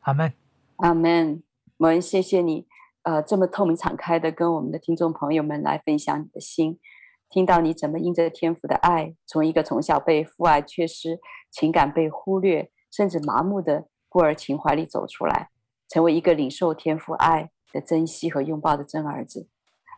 [0.00, 0.32] 阿门，
[0.78, 1.40] 阿门。
[1.76, 2.66] 我们谢谢你，
[3.02, 6.80] 呃，这么透明敞开的跟我们的听众朋友们来分享你的心，
[7.28, 15.50] 听到你怎么因着天赋的爱，从一个从小被父爱缺失、情感被忽略，甚至麻木的孤儿情怀里走出来，
[15.88, 19.46] 成为一个领受天赋爱的珍惜和拥抱的真儿子。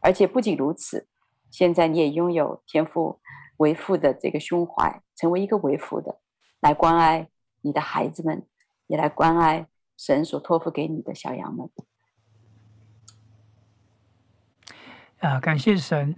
[0.03, 1.07] 而且不仅如此，
[1.51, 3.21] 现在你也拥有天赋。
[3.59, 6.19] 为父的这个胸怀，成为一个为父的，
[6.61, 7.29] 来关爱
[7.61, 8.47] 你的孩子们，
[8.87, 11.71] 也来关爱神所托付给你的小羊们。
[15.21, 16.15] 啊，感谢神！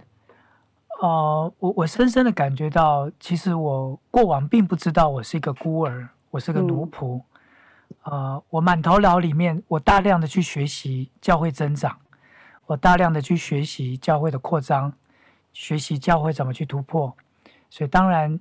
[0.99, 7.21] 哦、呃，我我深深的感觉到，其实我过往并不知道我是一个孤儿，我是个奴仆。
[8.01, 11.99] 啊、嗯呃，我满头脑里面，我大量的去学习教会增长，
[12.65, 14.91] 我大量的去学习教会的扩张，
[15.53, 17.15] 学习教会怎么去突破。
[17.69, 18.39] 所以当然，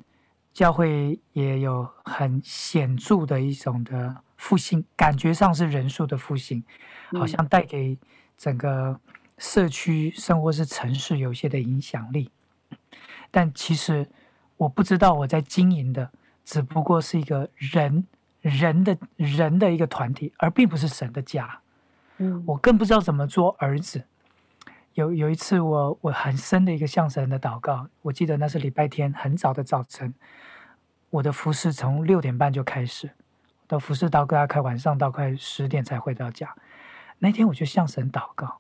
[0.53, 6.63] 教会也有很显著的一种的复兴，感觉上是人数的复兴，
[7.13, 7.99] 好像带给
[8.39, 8.99] 整个
[9.39, 12.31] 社区生活是城市有些的影响力。
[13.31, 14.09] 但其实
[14.57, 16.11] 我不知道我在经营的
[16.45, 18.07] 只不过是一个人
[18.41, 21.61] 人的人的一个团体，而并不是神的家。
[22.19, 24.05] 嗯，我更不知道怎么做儿子。
[24.97, 30.15] 有有一次我，我很深的一个向神的祷告，我记得那是礼拜天很早的早晨，
[31.11, 33.11] 我的服侍从六点半就开始，
[33.67, 36.55] 到服侍到大概晚上到快十点才回到家。
[37.19, 38.57] 那天我就向神祷告，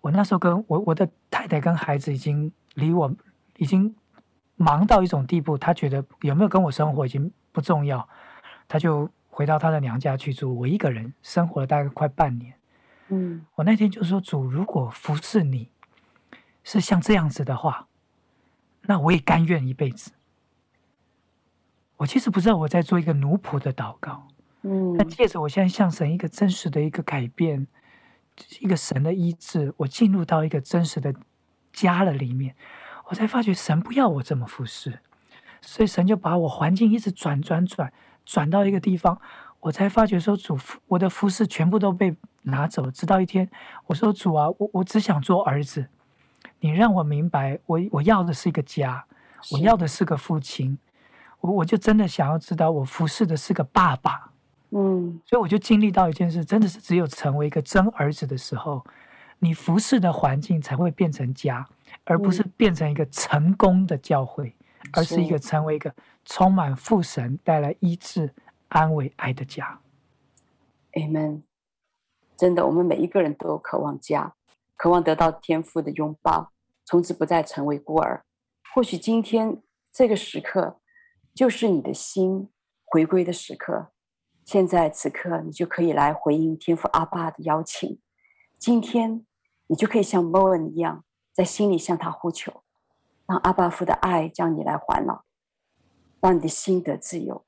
[0.00, 3.14] 我那时候跟我我的太太跟孩子已经离我
[3.58, 3.94] 已经
[4.56, 8.08] 忙到一种地步，他觉得有没有跟我生活已经不重要，
[8.66, 12.52] 他就回到他的娘家去住，我一个人生活了大概快半年。
[13.10, 15.70] 嗯，我那天就说，主，如果服侍你
[16.62, 17.88] 是像这样子的话，
[18.82, 20.12] 那我也甘愿一辈子。
[21.96, 24.28] 我其实不知道我在做一个奴仆的祷告，
[24.62, 27.66] 嗯，但借着我现在向神一个真实的一个改变，
[28.60, 31.14] 一个神的医治，我进入到一个真实的
[31.72, 32.54] 家了里面，
[33.08, 35.00] 我才发觉神不要我这么服侍，
[35.60, 37.92] 所以神就把我环境一直转转转
[38.24, 39.20] 转到一个地方。
[39.60, 40.58] 我才发觉说，主，
[40.88, 42.90] 我的服饰全部都被拿走。
[42.90, 43.48] 直到一天，
[43.86, 45.86] 我说主啊，我我只想做儿子，
[46.60, 49.04] 你让我明白，我我要的是一个家，
[49.52, 50.78] 我要的是个父亲，
[51.40, 54.30] 我我就真的想要知道，我服侍的是个爸爸。
[54.70, 58.82] 嗯，所以我就经历到一件事，真的是只有成为一个真儿子的时候，
[59.40, 61.66] 你服侍的环境才会变成家，
[62.04, 64.54] 而不是变成一个成功的教会，
[64.92, 65.92] 而是一个成为一个
[66.24, 68.32] 充满父神带来医治。
[68.70, 69.80] 安慰爱的家
[70.92, 71.42] ，Amen。
[72.36, 74.34] 真的，我们每一个人都有渴望家，
[74.76, 76.52] 渴望得到天父的拥抱，
[76.84, 78.24] 从此不再成为孤儿。
[78.72, 79.60] 或许今天
[79.92, 80.80] 这个时刻，
[81.34, 82.48] 就是你的心
[82.84, 83.92] 回归的时刻。
[84.44, 88.00] 现在此刻，你就可以来回应天父阿爸的邀请。
[88.56, 89.26] 今天，
[89.66, 92.62] 你就可以像 Moen 一样，在心里向他呼求。
[93.26, 95.24] 让阿爸父的爱将你来环绕，
[96.20, 97.44] 让你的心得自由。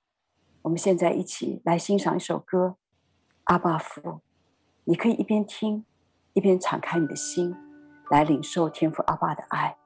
[0.62, 2.66] 我们现在一起来欣赏一首歌，
[3.44, 4.00] 《阿爸父》，
[4.84, 5.84] 你可以一边听，
[6.34, 7.54] 一边敞开你的心，
[8.10, 9.76] 来领受天父阿爸的爱。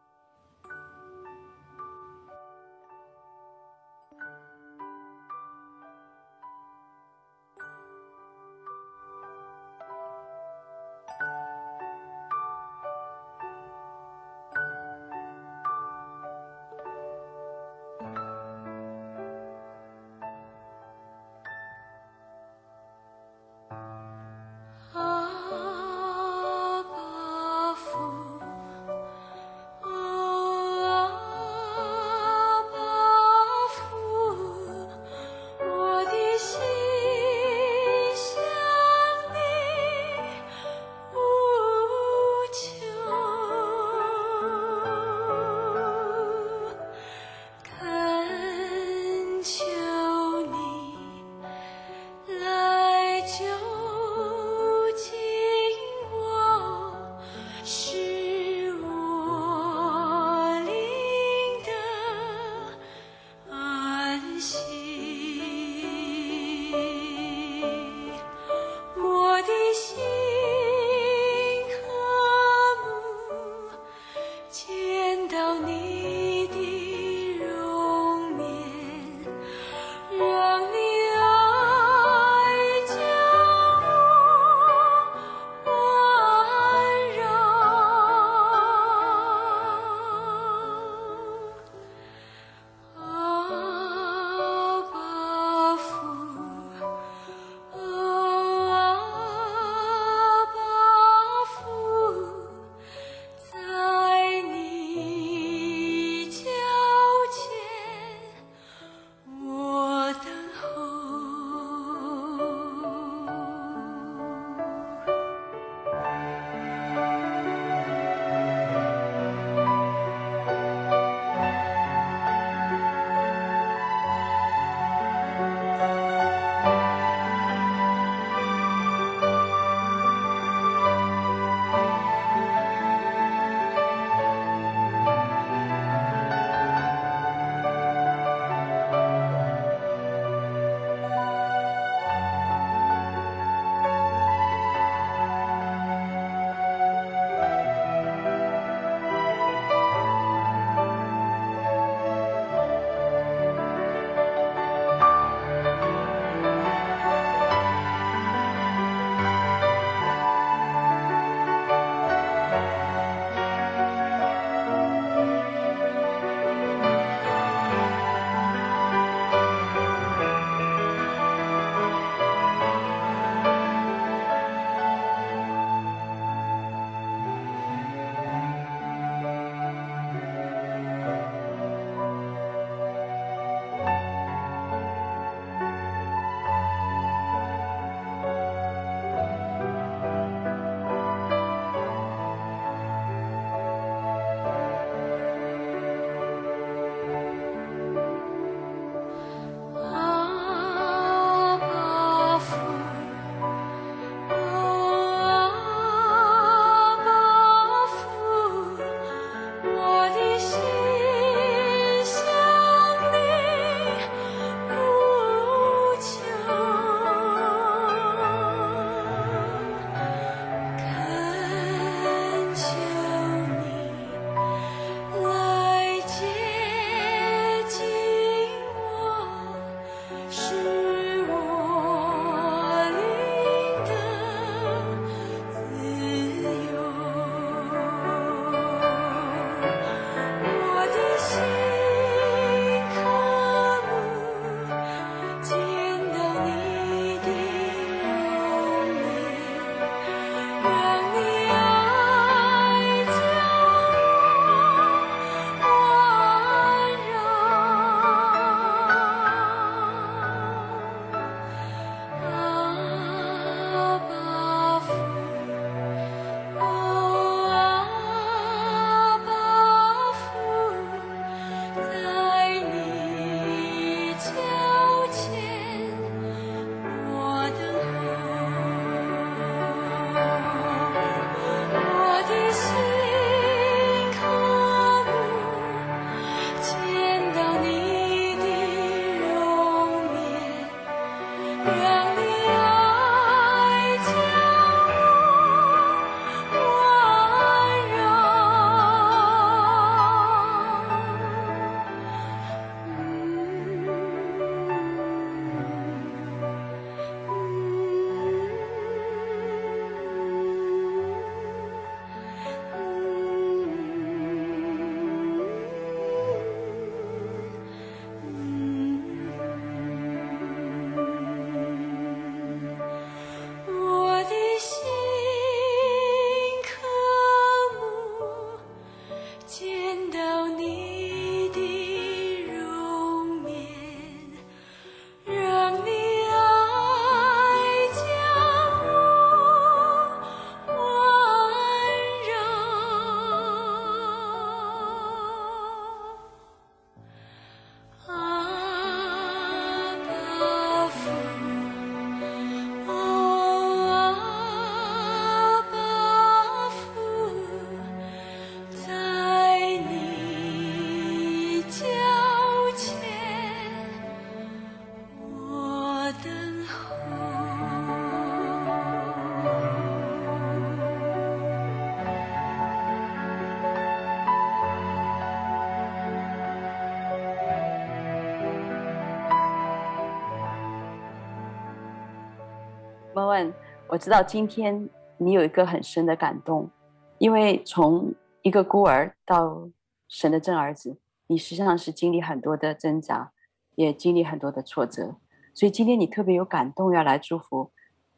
[383.89, 386.71] 我知道今天你有一个很深的感动，
[387.19, 389.69] 因为从一个孤儿到
[390.09, 393.33] 神的真儿子，你实际上是经历很多的挣扎，
[393.75, 395.17] 也经历很多的挫折，
[395.55, 397.73] 所以今天你特别有感动，要来祝福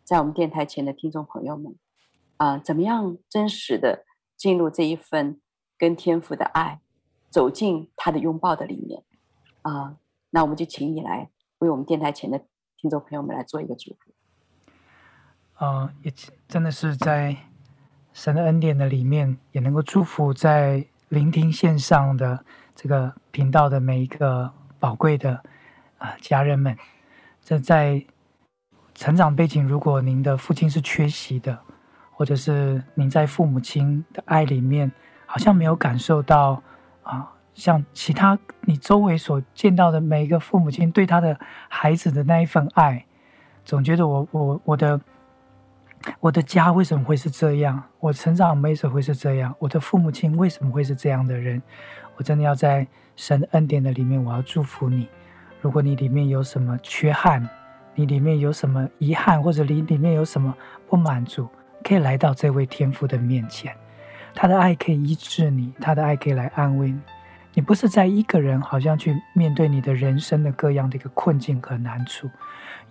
[0.05, 1.75] 在我们电台前的听众朋友们，
[2.37, 4.05] 啊、怎么样真实的
[4.37, 5.41] 进入这一份
[5.77, 6.81] 跟天父的爱，
[7.31, 9.03] 走进他的拥抱的里面，
[9.63, 9.97] 啊、
[10.31, 12.39] 那我们就请你来为我们电台前的
[12.77, 14.13] 听众朋友们来做一个祝福。
[15.59, 16.13] 呃，也
[16.47, 17.37] 真的是在
[18.13, 22.45] 神的恩典的里面，也能够祝福在聆听线上的
[22.77, 25.43] 这个频道的每一个宝贵的
[25.99, 26.77] 啊、家人们。
[27.43, 28.05] 这在
[28.95, 31.59] 成长背景，如果您的父亲是缺席的，
[32.13, 34.93] 或者是您在父母亲的爱里面，
[35.27, 36.63] 好像没有感受到
[37.03, 41.37] 啊、像其他你周围所见到的每一个父母亲对他的
[41.69, 43.05] 孩子的那一份爱，
[43.65, 45.01] 总觉得我我我的。
[46.21, 47.83] 我的家为什么会是这样？
[48.01, 49.55] 我成长为什么会是这样？
[49.59, 51.61] 我的父母亲为什么会是这样的人？
[52.17, 52.87] 我真的要在
[53.17, 55.09] 神恩典的里面，我要祝福你。
[55.61, 57.49] 如果你里面有什么缺憾，
[57.95, 60.55] 你里面有什么遗憾，或者你里面有什么
[60.89, 61.49] 不满足，
[61.83, 63.75] 可以来到这位天父的面前，
[64.35, 67.01] 他的爱可以医治你，他的爱可以来安慰你。
[67.55, 72.31] 你不是在一个人，好像去面对你的人生的各样的一个困境和难处。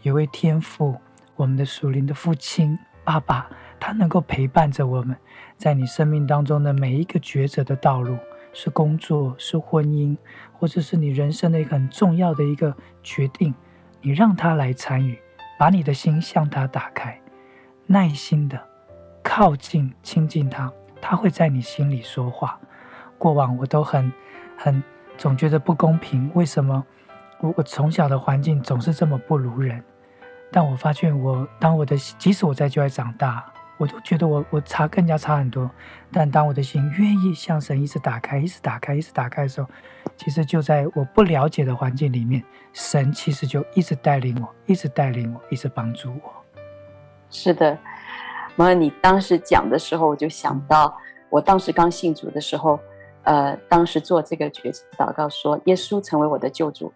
[0.01, 0.97] 有位天父，
[1.37, 2.77] 我们的属灵的父亲。
[3.07, 3.49] 爸爸，
[3.79, 5.15] 他能够陪伴着我们，
[5.55, 8.17] 在你生命当中的每一个抉择的道路，
[8.51, 10.17] 是工作，是婚姻，
[10.51, 13.55] 或者是你人生的一个很重要的一个决定，
[14.01, 15.17] 你让他来参与，
[15.57, 17.17] 把你的心向他打开，
[17.85, 18.61] 耐心的
[19.23, 22.59] 靠近亲近他，他会在你心里说话。
[23.17, 24.11] 过往我都很
[24.57, 24.83] 很
[25.17, 26.85] 总觉得不公平，为什么
[27.39, 29.81] 我我从小的环境总是这么不如人？
[30.51, 33.45] 但我发现我，当我的即使我在教会长大，
[33.77, 35.69] 我都觉得我我差更加差很多。
[36.11, 39.67] 但当我的心愿意向神一直打开，一直打开，一直打开的时候，
[40.15, 42.41] 其实就在我不了解的环境里面，
[42.73, 46.33] 神其实就一直带领我，一直带领我，一直帮助我。
[47.29, 47.77] 是的，
[48.55, 50.97] 那你当时讲的时候，我就想到
[51.29, 52.79] 我当时刚信主的时候，
[53.23, 56.91] 呃，当时做这个决志祷告说，耶稣成为我的救主，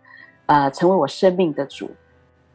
[0.45, 1.91] 呃，成为我生命的主。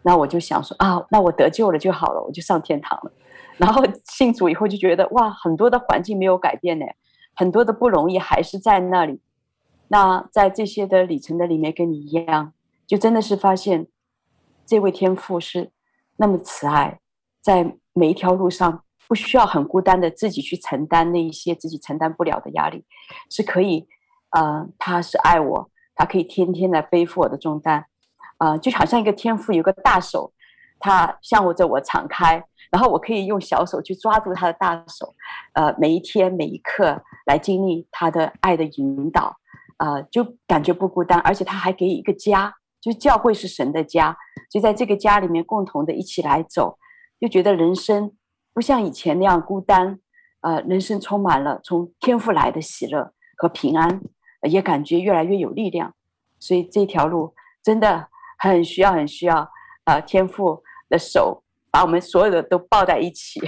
[0.07, 3.11] 那我就想说啊，那我得救了就好了，我就上天堂了。
[3.57, 6.87] 然后信主以后就觉得哇，很多的环境没有改变呢，
[7.35, 9.21] 很多的不容易还是在那里。
[9.89, 12.53] 那在这些的里程的里面，跟你一样，
[12.87, 13.89] 就真的是发现
[14.65, 15.73] 这位天父是
[16.19, 17.01] 那么慈爱，
[17.43, 22.85] 在每一条路上不需要很孤单的自己去承担那一些自己承担不了的压力，
[23.29, 23.89] 是可以，
[24.31, 27.87] 呃，他是爱我，他可以天天来背负我的重担。
[28.39, 30.33] 啊、呃，就好像一个天父有个大手，
[30.79, 35.15] 他向我着我敞开，然后我可以用小手去抓住他的大手，
[35.55, 39.37] 呃，每一天每一刻来经历他的爱的引导，
[39.79, 44.15] 呃，就感觉不孤单，而且他还给一个家，就教会是神的家，
[44.51, 46.79] 就在这个家里面共同的一起来走，
[47.19, 48.13] 就觉得人生
[48.53, 49.99] 不像以前那样孤单，
[50.43, 54.03] 呃，人生充满了从天父来的喜乐和平安，
[54.43, 55.95] 也感觉越来越有力量，
[56.39, 58.09] 所以这条路真的。
[58.37, 59.49] 很需要，很需要，
[59.85, 63.41] 呃，天父的手，把我们所有的都抱在一起，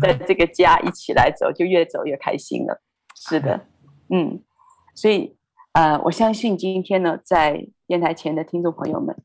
[0.00, 2.82] 在这个家一起来走，就越走越开心了。
[3.14, 3.66] 是的，
[4.10, 4.42] 嗯，
[4.94, 5.36] 所以
[5.72, 9.16] 呃，我相信今天呢，在电台前的听众朋友们，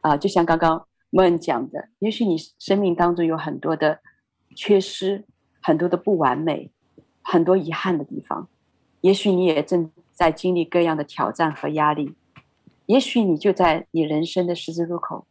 [0.00, 4.00] 啊、呃，就像刚刚莫恩讲的，也许你生命当中有很多的
[4.54, 5.24] 缺失，
[5.62, 6.70] 很多的不完美，
[7.22, 8.48] 很多遗憾的地方，
[9.00, 12.14] 也许你也正在经历各样的挑战和压力，
[12.92, 15.26] 也许你就在你人生的十字路口，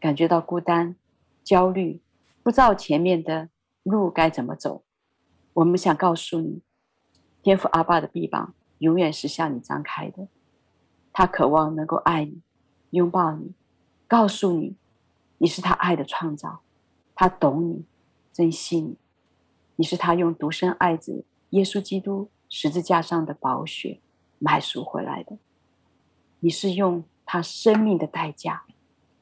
[0.00, 0.96] 感觉到孤单、
[1.44, 2.00] 焦虑，
[2.42, 3.50] 不知道前面的
[3.82, 4.82] 路该怎么走。
[5.52, 6.62] 我们想告诉你，
[7.42, 10.26] 天父阿爸的臂膀永远是向你张开的，
[11.12, 12.40] 他渴望能够爱你，
[12.92, 13.52] 拥抱你，
[14.08, 14.76] 告诉你，
[15.36, 16.62] 你是他爱的创造，
[17.14, 17.84] 他懂你，
[18.32, 18.96] 珍惜你，
[19.76, 24.00] 你是他用独生爱子耶稣基督十字架上的宝血
[24.38, 25.36] 买赎回来的，
[26.44, 28.64] 你是用他生命的代价，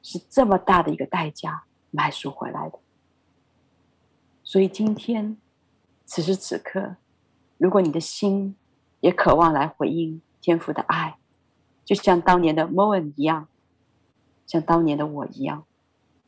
[0.01, 2.79] 是这么大的一个代价买赎回来的。
[4.43, 5.37] 所以今天，
[6.03, 6.95] 此时此刻，
[7.59, 8.55] 如果你的心
[9.01, 11.19] 也渴望来回应天父的爱，
[11.85, 13.47] 就像当年的 Moen 一样，
[14.47, 15.65] 像当年的我一样，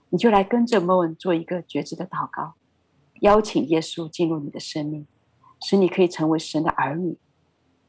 [0.09, 2.53] 你就来跟着 Moen 做一个觉知的祷告，
[3.21, 5.07] 邀请耶稣进入你的生命，
[5.59, 7.17] 使你可以成为神的儿女。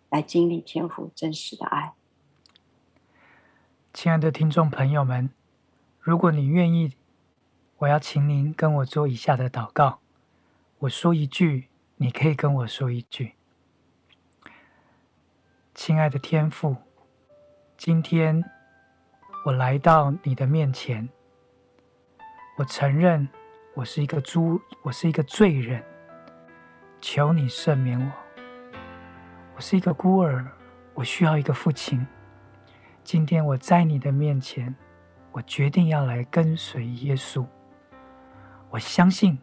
[0.09, 1.93] 来经历天父真实的爱。
[3.95, 5.31] 亲爱的听众朋友们，
[6.01, 6.97] 如果你愿意，
[7.79, 10.01] 我要请您跟我做以下的祷告。
[10.81, 11.69] 我说一句，
[11.99, 13.35] 你可以跟我说一句。
[15.77, 16.77] 亲爱的天父，
[17.77, 18.45] 今天
[19.47, 21.09] 我来到你的面前，
[22.59, 23.29] 我承认
[23.75, 25.81] 我是一个猪，我是一个罪人，
[27.01, 28.13] 求你赦免我。
[29.55, 30.45] 我是一个孤儿，
[30.95, 32.05] 我需要一个父亲。
[33.05, 34.75] 今天我在你的面前，
[35.31, 37.45] 我决定要来跟随耶稣。
[38.71, 39.39] 我相信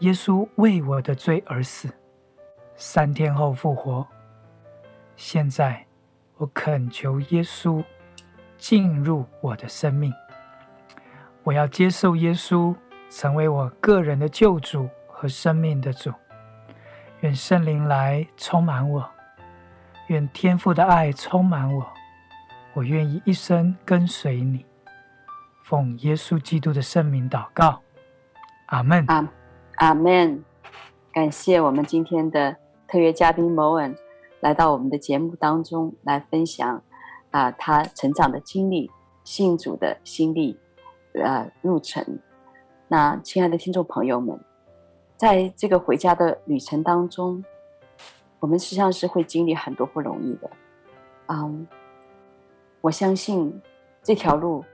[0.00, 1.88] 耶稣为我的罪而死，
[2.74, 4.04] 三天后复活。
[5.14, 5.86] 现在
[6.36, 7.82] 我恳求耶稣
[8.58, 10.12] 进入我的生命，
[11.44, 12.74] 我要接受耶稣
[13.08, 16.12] 成为我个人的救主和生命的主。
[17.20, 19.08] 愿圣灵来充满我。
[20.08, 21.88] 愿天父的爱充满我，
[22.76, 24.66] 我愿意一生跟随你。
[25.64, 27.80] 奉耶稣基督的圣名祷告，
[28.66, 29.02] 阿门。
[29.08, 29.26] 阿
[29.76, 30.44] 阿门。
[31.10, 32.54] 感谢我们今天的
[32.86, 33.96] 特约嘉宾 Moen
[34.40, 36.82] 来到我们的节目当中来分享
[37.30, 38.90] 啊，他成长的经历、
[39.24, 40.58] 信主的心历、
[41.14, 42.18] 呃路程。
[42.88, 44.38] 那亲爱的听众朋友们，
[45.16, 47.42] 在这个回家的旅程当中。
[48.38, 50.50] 我们实际上是会经历很多不容易的，
[51.28, 51.66] 嗯，
[52.80, 53.60] 我相信
[54.02, 54.64] 这条路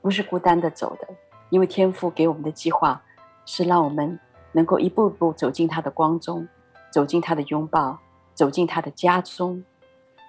[0.00, 1.08] 不是孤单的走的，
[1.50, 3.02] 因为天父给我们的计划
[3.44, 4.18] 是让我们
[4.52, 6.46] 能够一步步走进他的光中，
[6.90, 7.98] 走进他的拥抱，
[8.34, 9.64] 走进他的家中。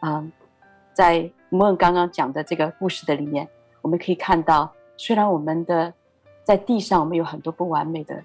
[0.02, 0.32] 嗯，
[0.94, 3.48] 在莫恩刚刚讲的这个故事的里面，
[3.82, 5.94] 我们可以看到，虽然我们的
[6.44, 8.24] 在地上我们有很多不完美的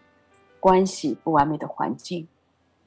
[0.61, 2.29] 关系，不完美的环境。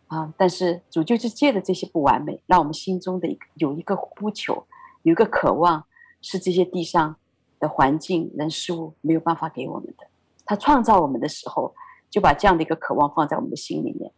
[0.07, 0.31] 啊！
[0.37, 4.63] 但是主就是借着这些不完美，让我们心中的一个有一个呼求，
[5.05, 5.85] 有一个渴望，
[6.19, 7.15] 是这些地上
[7.59, 10.07] 的环境、人、事物没有办法给我们的。
[10.43, 11.73] 他创造我们的时候，
[12.09, 14.11] 就把这样的一个渴望放在我们的心里面。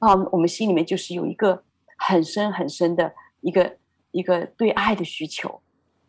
[0.00, 1.62] 啊，我们心里面就是有一个
[1.96, 3.76] 很深很深的一个
[4.10, 5.62] 一个对爱的需求。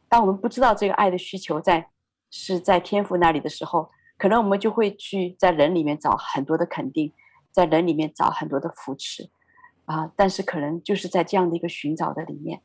[0.10, 1.88] 当我们不知道这个爱的需求在
[2.32, 7.14] 是在天父那里的时候，可能我们就会去在人里面找很多的肯定。
[7.52, 9.30] 在人里面找很多的扶持，
[9.86, 12.60] 啊，但是可能就是在这样的一个寻找的里面，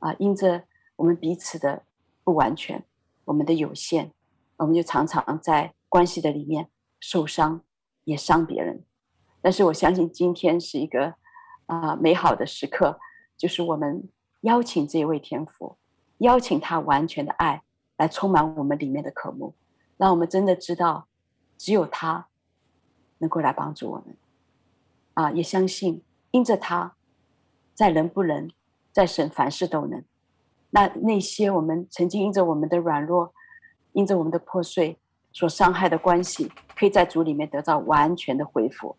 [0.00, 0.64] 啊，因着
[0.96, 1.84] 我们彼此的
[2.22, 2.84] 不完全，
[3.24, 4.12] 我们的有限，
[4.56, 6.68] 我们就常常在关系的里面
[7.00, 7.62] 受伤，
[8.04, 8.84] 也伤别人。
[9.40, 11.14] 但是我相信今天是一个
[11.66, 13.00] 啊美好的时刻，
[13.36, 14.08] 就是我们
[14.42, 15.76] 邀请这位天父，
[16.18, 17.62] 邀请他完全的爱
[17.96, 19.54] 来充满我们里面的渴慕，
[19.96, 21.08] 让我们真的知道，
[21.58, 22.28] 只有他
[23.18, 24.16] 能够来帮助我们。
[25.14, 26.96] 啊，也相信因着他，
[27.74, 28.48] 在人不能，
[28.92, 30.04] 在神凡事都能。
[30.74, 33.34] 那那些我们曾经因着我们的软弱，
[33.92, 34.98] 因着我们的破碎
[35.30, 38.96] 所伤害的关系，可以在主里面得到完全的恢复。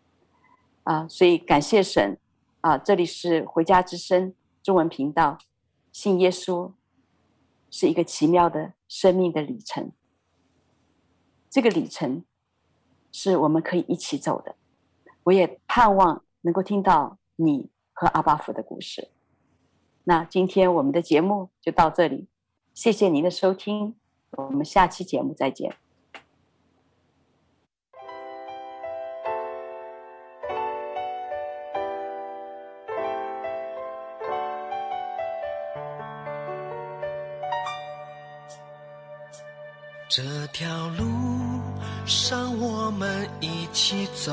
[0.84, 2.16] 啊，所以感谢神。
[2.60, 5.36] 啊，这里是回家之声中文频道。
[5.92, 6.72] 信耶稣
[7.70, 9.92] 是一个奇妙的生命的里程。
[11.50, 12.24] 这个里程
[13.12, 14.54] 是我们可以一起走的。
[15.24, 19.08] 我也盼望能够听到你和阿巴父的故事。
[20.04, 22.26] 那今天我们的节目就到这里
[22.74, 23.94] 谢谢您的收听
[24.32, 25.74] 我们下期节目再见。
[40.16, 41.04] 这条路
[42.06, 44.32] 上我们一起走。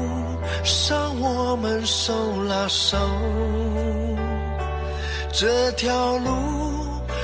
[0.89, 2.97] 让我们手拉手，
[5.31, 6.31] 这条路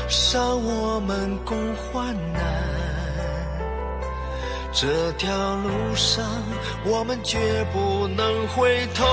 [0.08, 2.42] 上我们共患难，
[4.72, 6.26] 这条路上
[6.86, 9.06] 我们绝不能回头，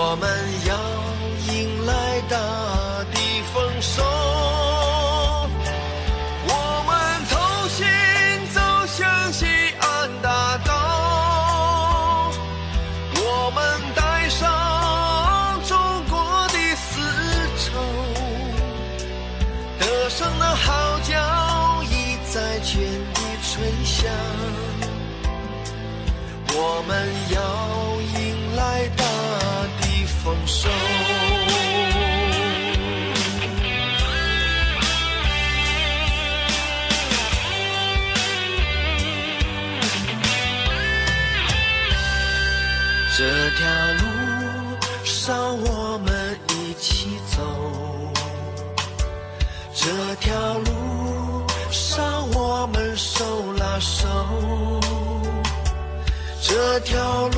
[0.00, 0.30] 我们
[0.64, 0.72] 要
[1.52, 2.36] 迎来大
[3.12, 3.18] 地
[3.52, 4.00] 丰收，
[6.46, 6.54] 我
[6.86, 6.94] 们
[7.28, 7.36] 同
[7.68, 7.84] 心
[8.54, 9.44] 走向西
[9.80, 12.30] 安大道，
[13.16, 13.60] 我们
[13.96, 15.76] 带上中
[16.08, 17.00] 国的丝
[17.58, 17.66] 绸，
[19.80, 22.78] 歌声的号角已在全
[23.14, 24.08] 地吹响，
[26.54, 26.96] 我们
[27.34, 27.38] 要
[30.48, 30.68] 丰收。
[43.16, 43.24] 这
[43.56, 43.66] 条
[43.98, 44.02] 路
[45.04, 47.42] 上我们一起走，
[49.74, 50.30] 这条
[50.60, 54.08] 路上我们手拉手，
[56.40, 57.36] 这条路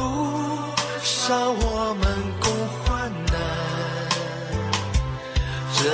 [1.03, 2.10] 上我们。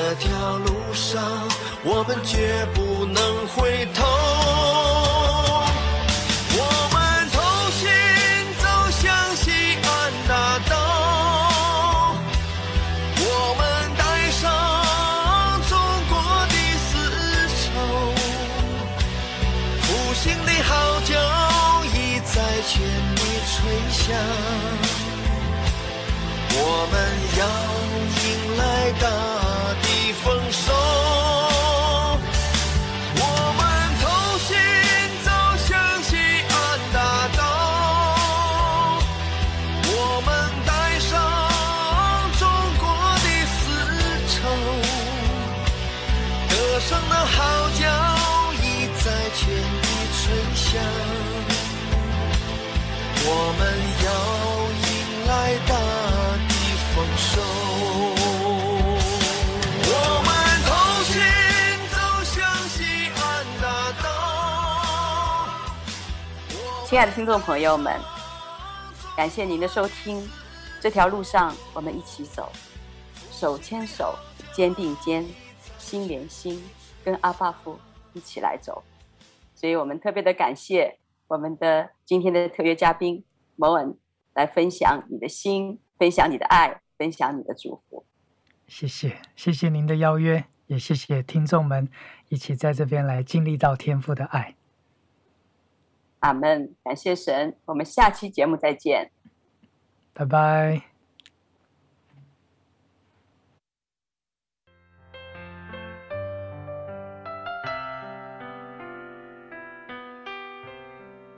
[0.09, 1.20] 这条路上
[1.82, 4.04] 我们绝不能回头
[6.54, 6.62] 我
[6.94, 7.42] 们同
[7.72, 7.90] 心
[8.62, 9.02] 走向
[9.34, 9.50] 西
[9.82, 9.90] 安
[10.28, 10.72] 大道
[13.18, 13.20] 我
[13.59, 13.61] 们
[13.98, 14.40] 带上
[15.68, 15.74] 中
[16.09, 16.14] 国
[16.46, 16.54] 的
[16.86, 16.86] 丝
[17.66, 17.66] 绸
[19.82, 21.11] 复兴的号角
[21.92, 22.78] 已在全
[23.16, 23.18] 力
[23.50, 23.59] 吹
[23.90, 24.07] 响
[26.52, 26.94] 我们
[27.40, 27.42] 要
[28.22, 28.24] 迎
[28.57, 28.62] 来
[29.00, 29.36] 大
[53.28, 53.60] 我们
[54.04, 54.08] 要
[54.86, 55.74] 迎来大
[56.46, 56.50] 地
[56.94, 57.42] 丰收。
[59.82, 59.90] 我
[60.22, 60.28] 们
[60.62, 60.70] 同
[61.04, 61.10] 行
[61.90, 62.36] 走向
[62.68, 62.78] 西
[63.16, 63.20] 安
[63.60, 63.64] 大
[64.00, 64.06] 道。
[66.86, 68.00] 亲爱的听众朋友们，
[69.16, 70.30] 感谢您的收听。
[70.80, 72.52] 这条路上，我们一起走，
[73.32, 74.16] 手牵手，
[74.52, 75.26] 肩并肩，
[75.80, 76.62] 心连心，
[77.04, 77.76] 跟阿爸父
[78.12, 78.84] 一起来走。
[79.56, 80.96] 所以我们特别的感谢。
[81.28, 83.24] 我们的今天的特约嘉宾
[83.56, 83.96] 摩恩
[84.34, 88.04] 来分享你的心，分享你的爱，分享你的祝福。
[88.66, 91.88] 谢谢，谢谢您的邀约，也谢谢听众们
[92.28, 94.56] 一起在这边来经历到天父的爱。
[96.20, 99.10] 阿门，感谢神，我们下期节目再见，
[100.12, 100.95] 拜拜。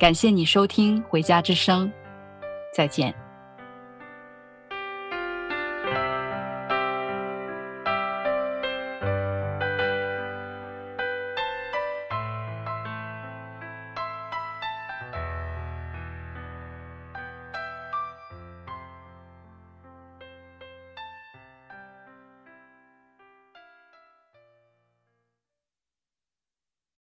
[0.00, 1.86] 感谢你收听《回家之声》，
[2.74, 3.14] 再见。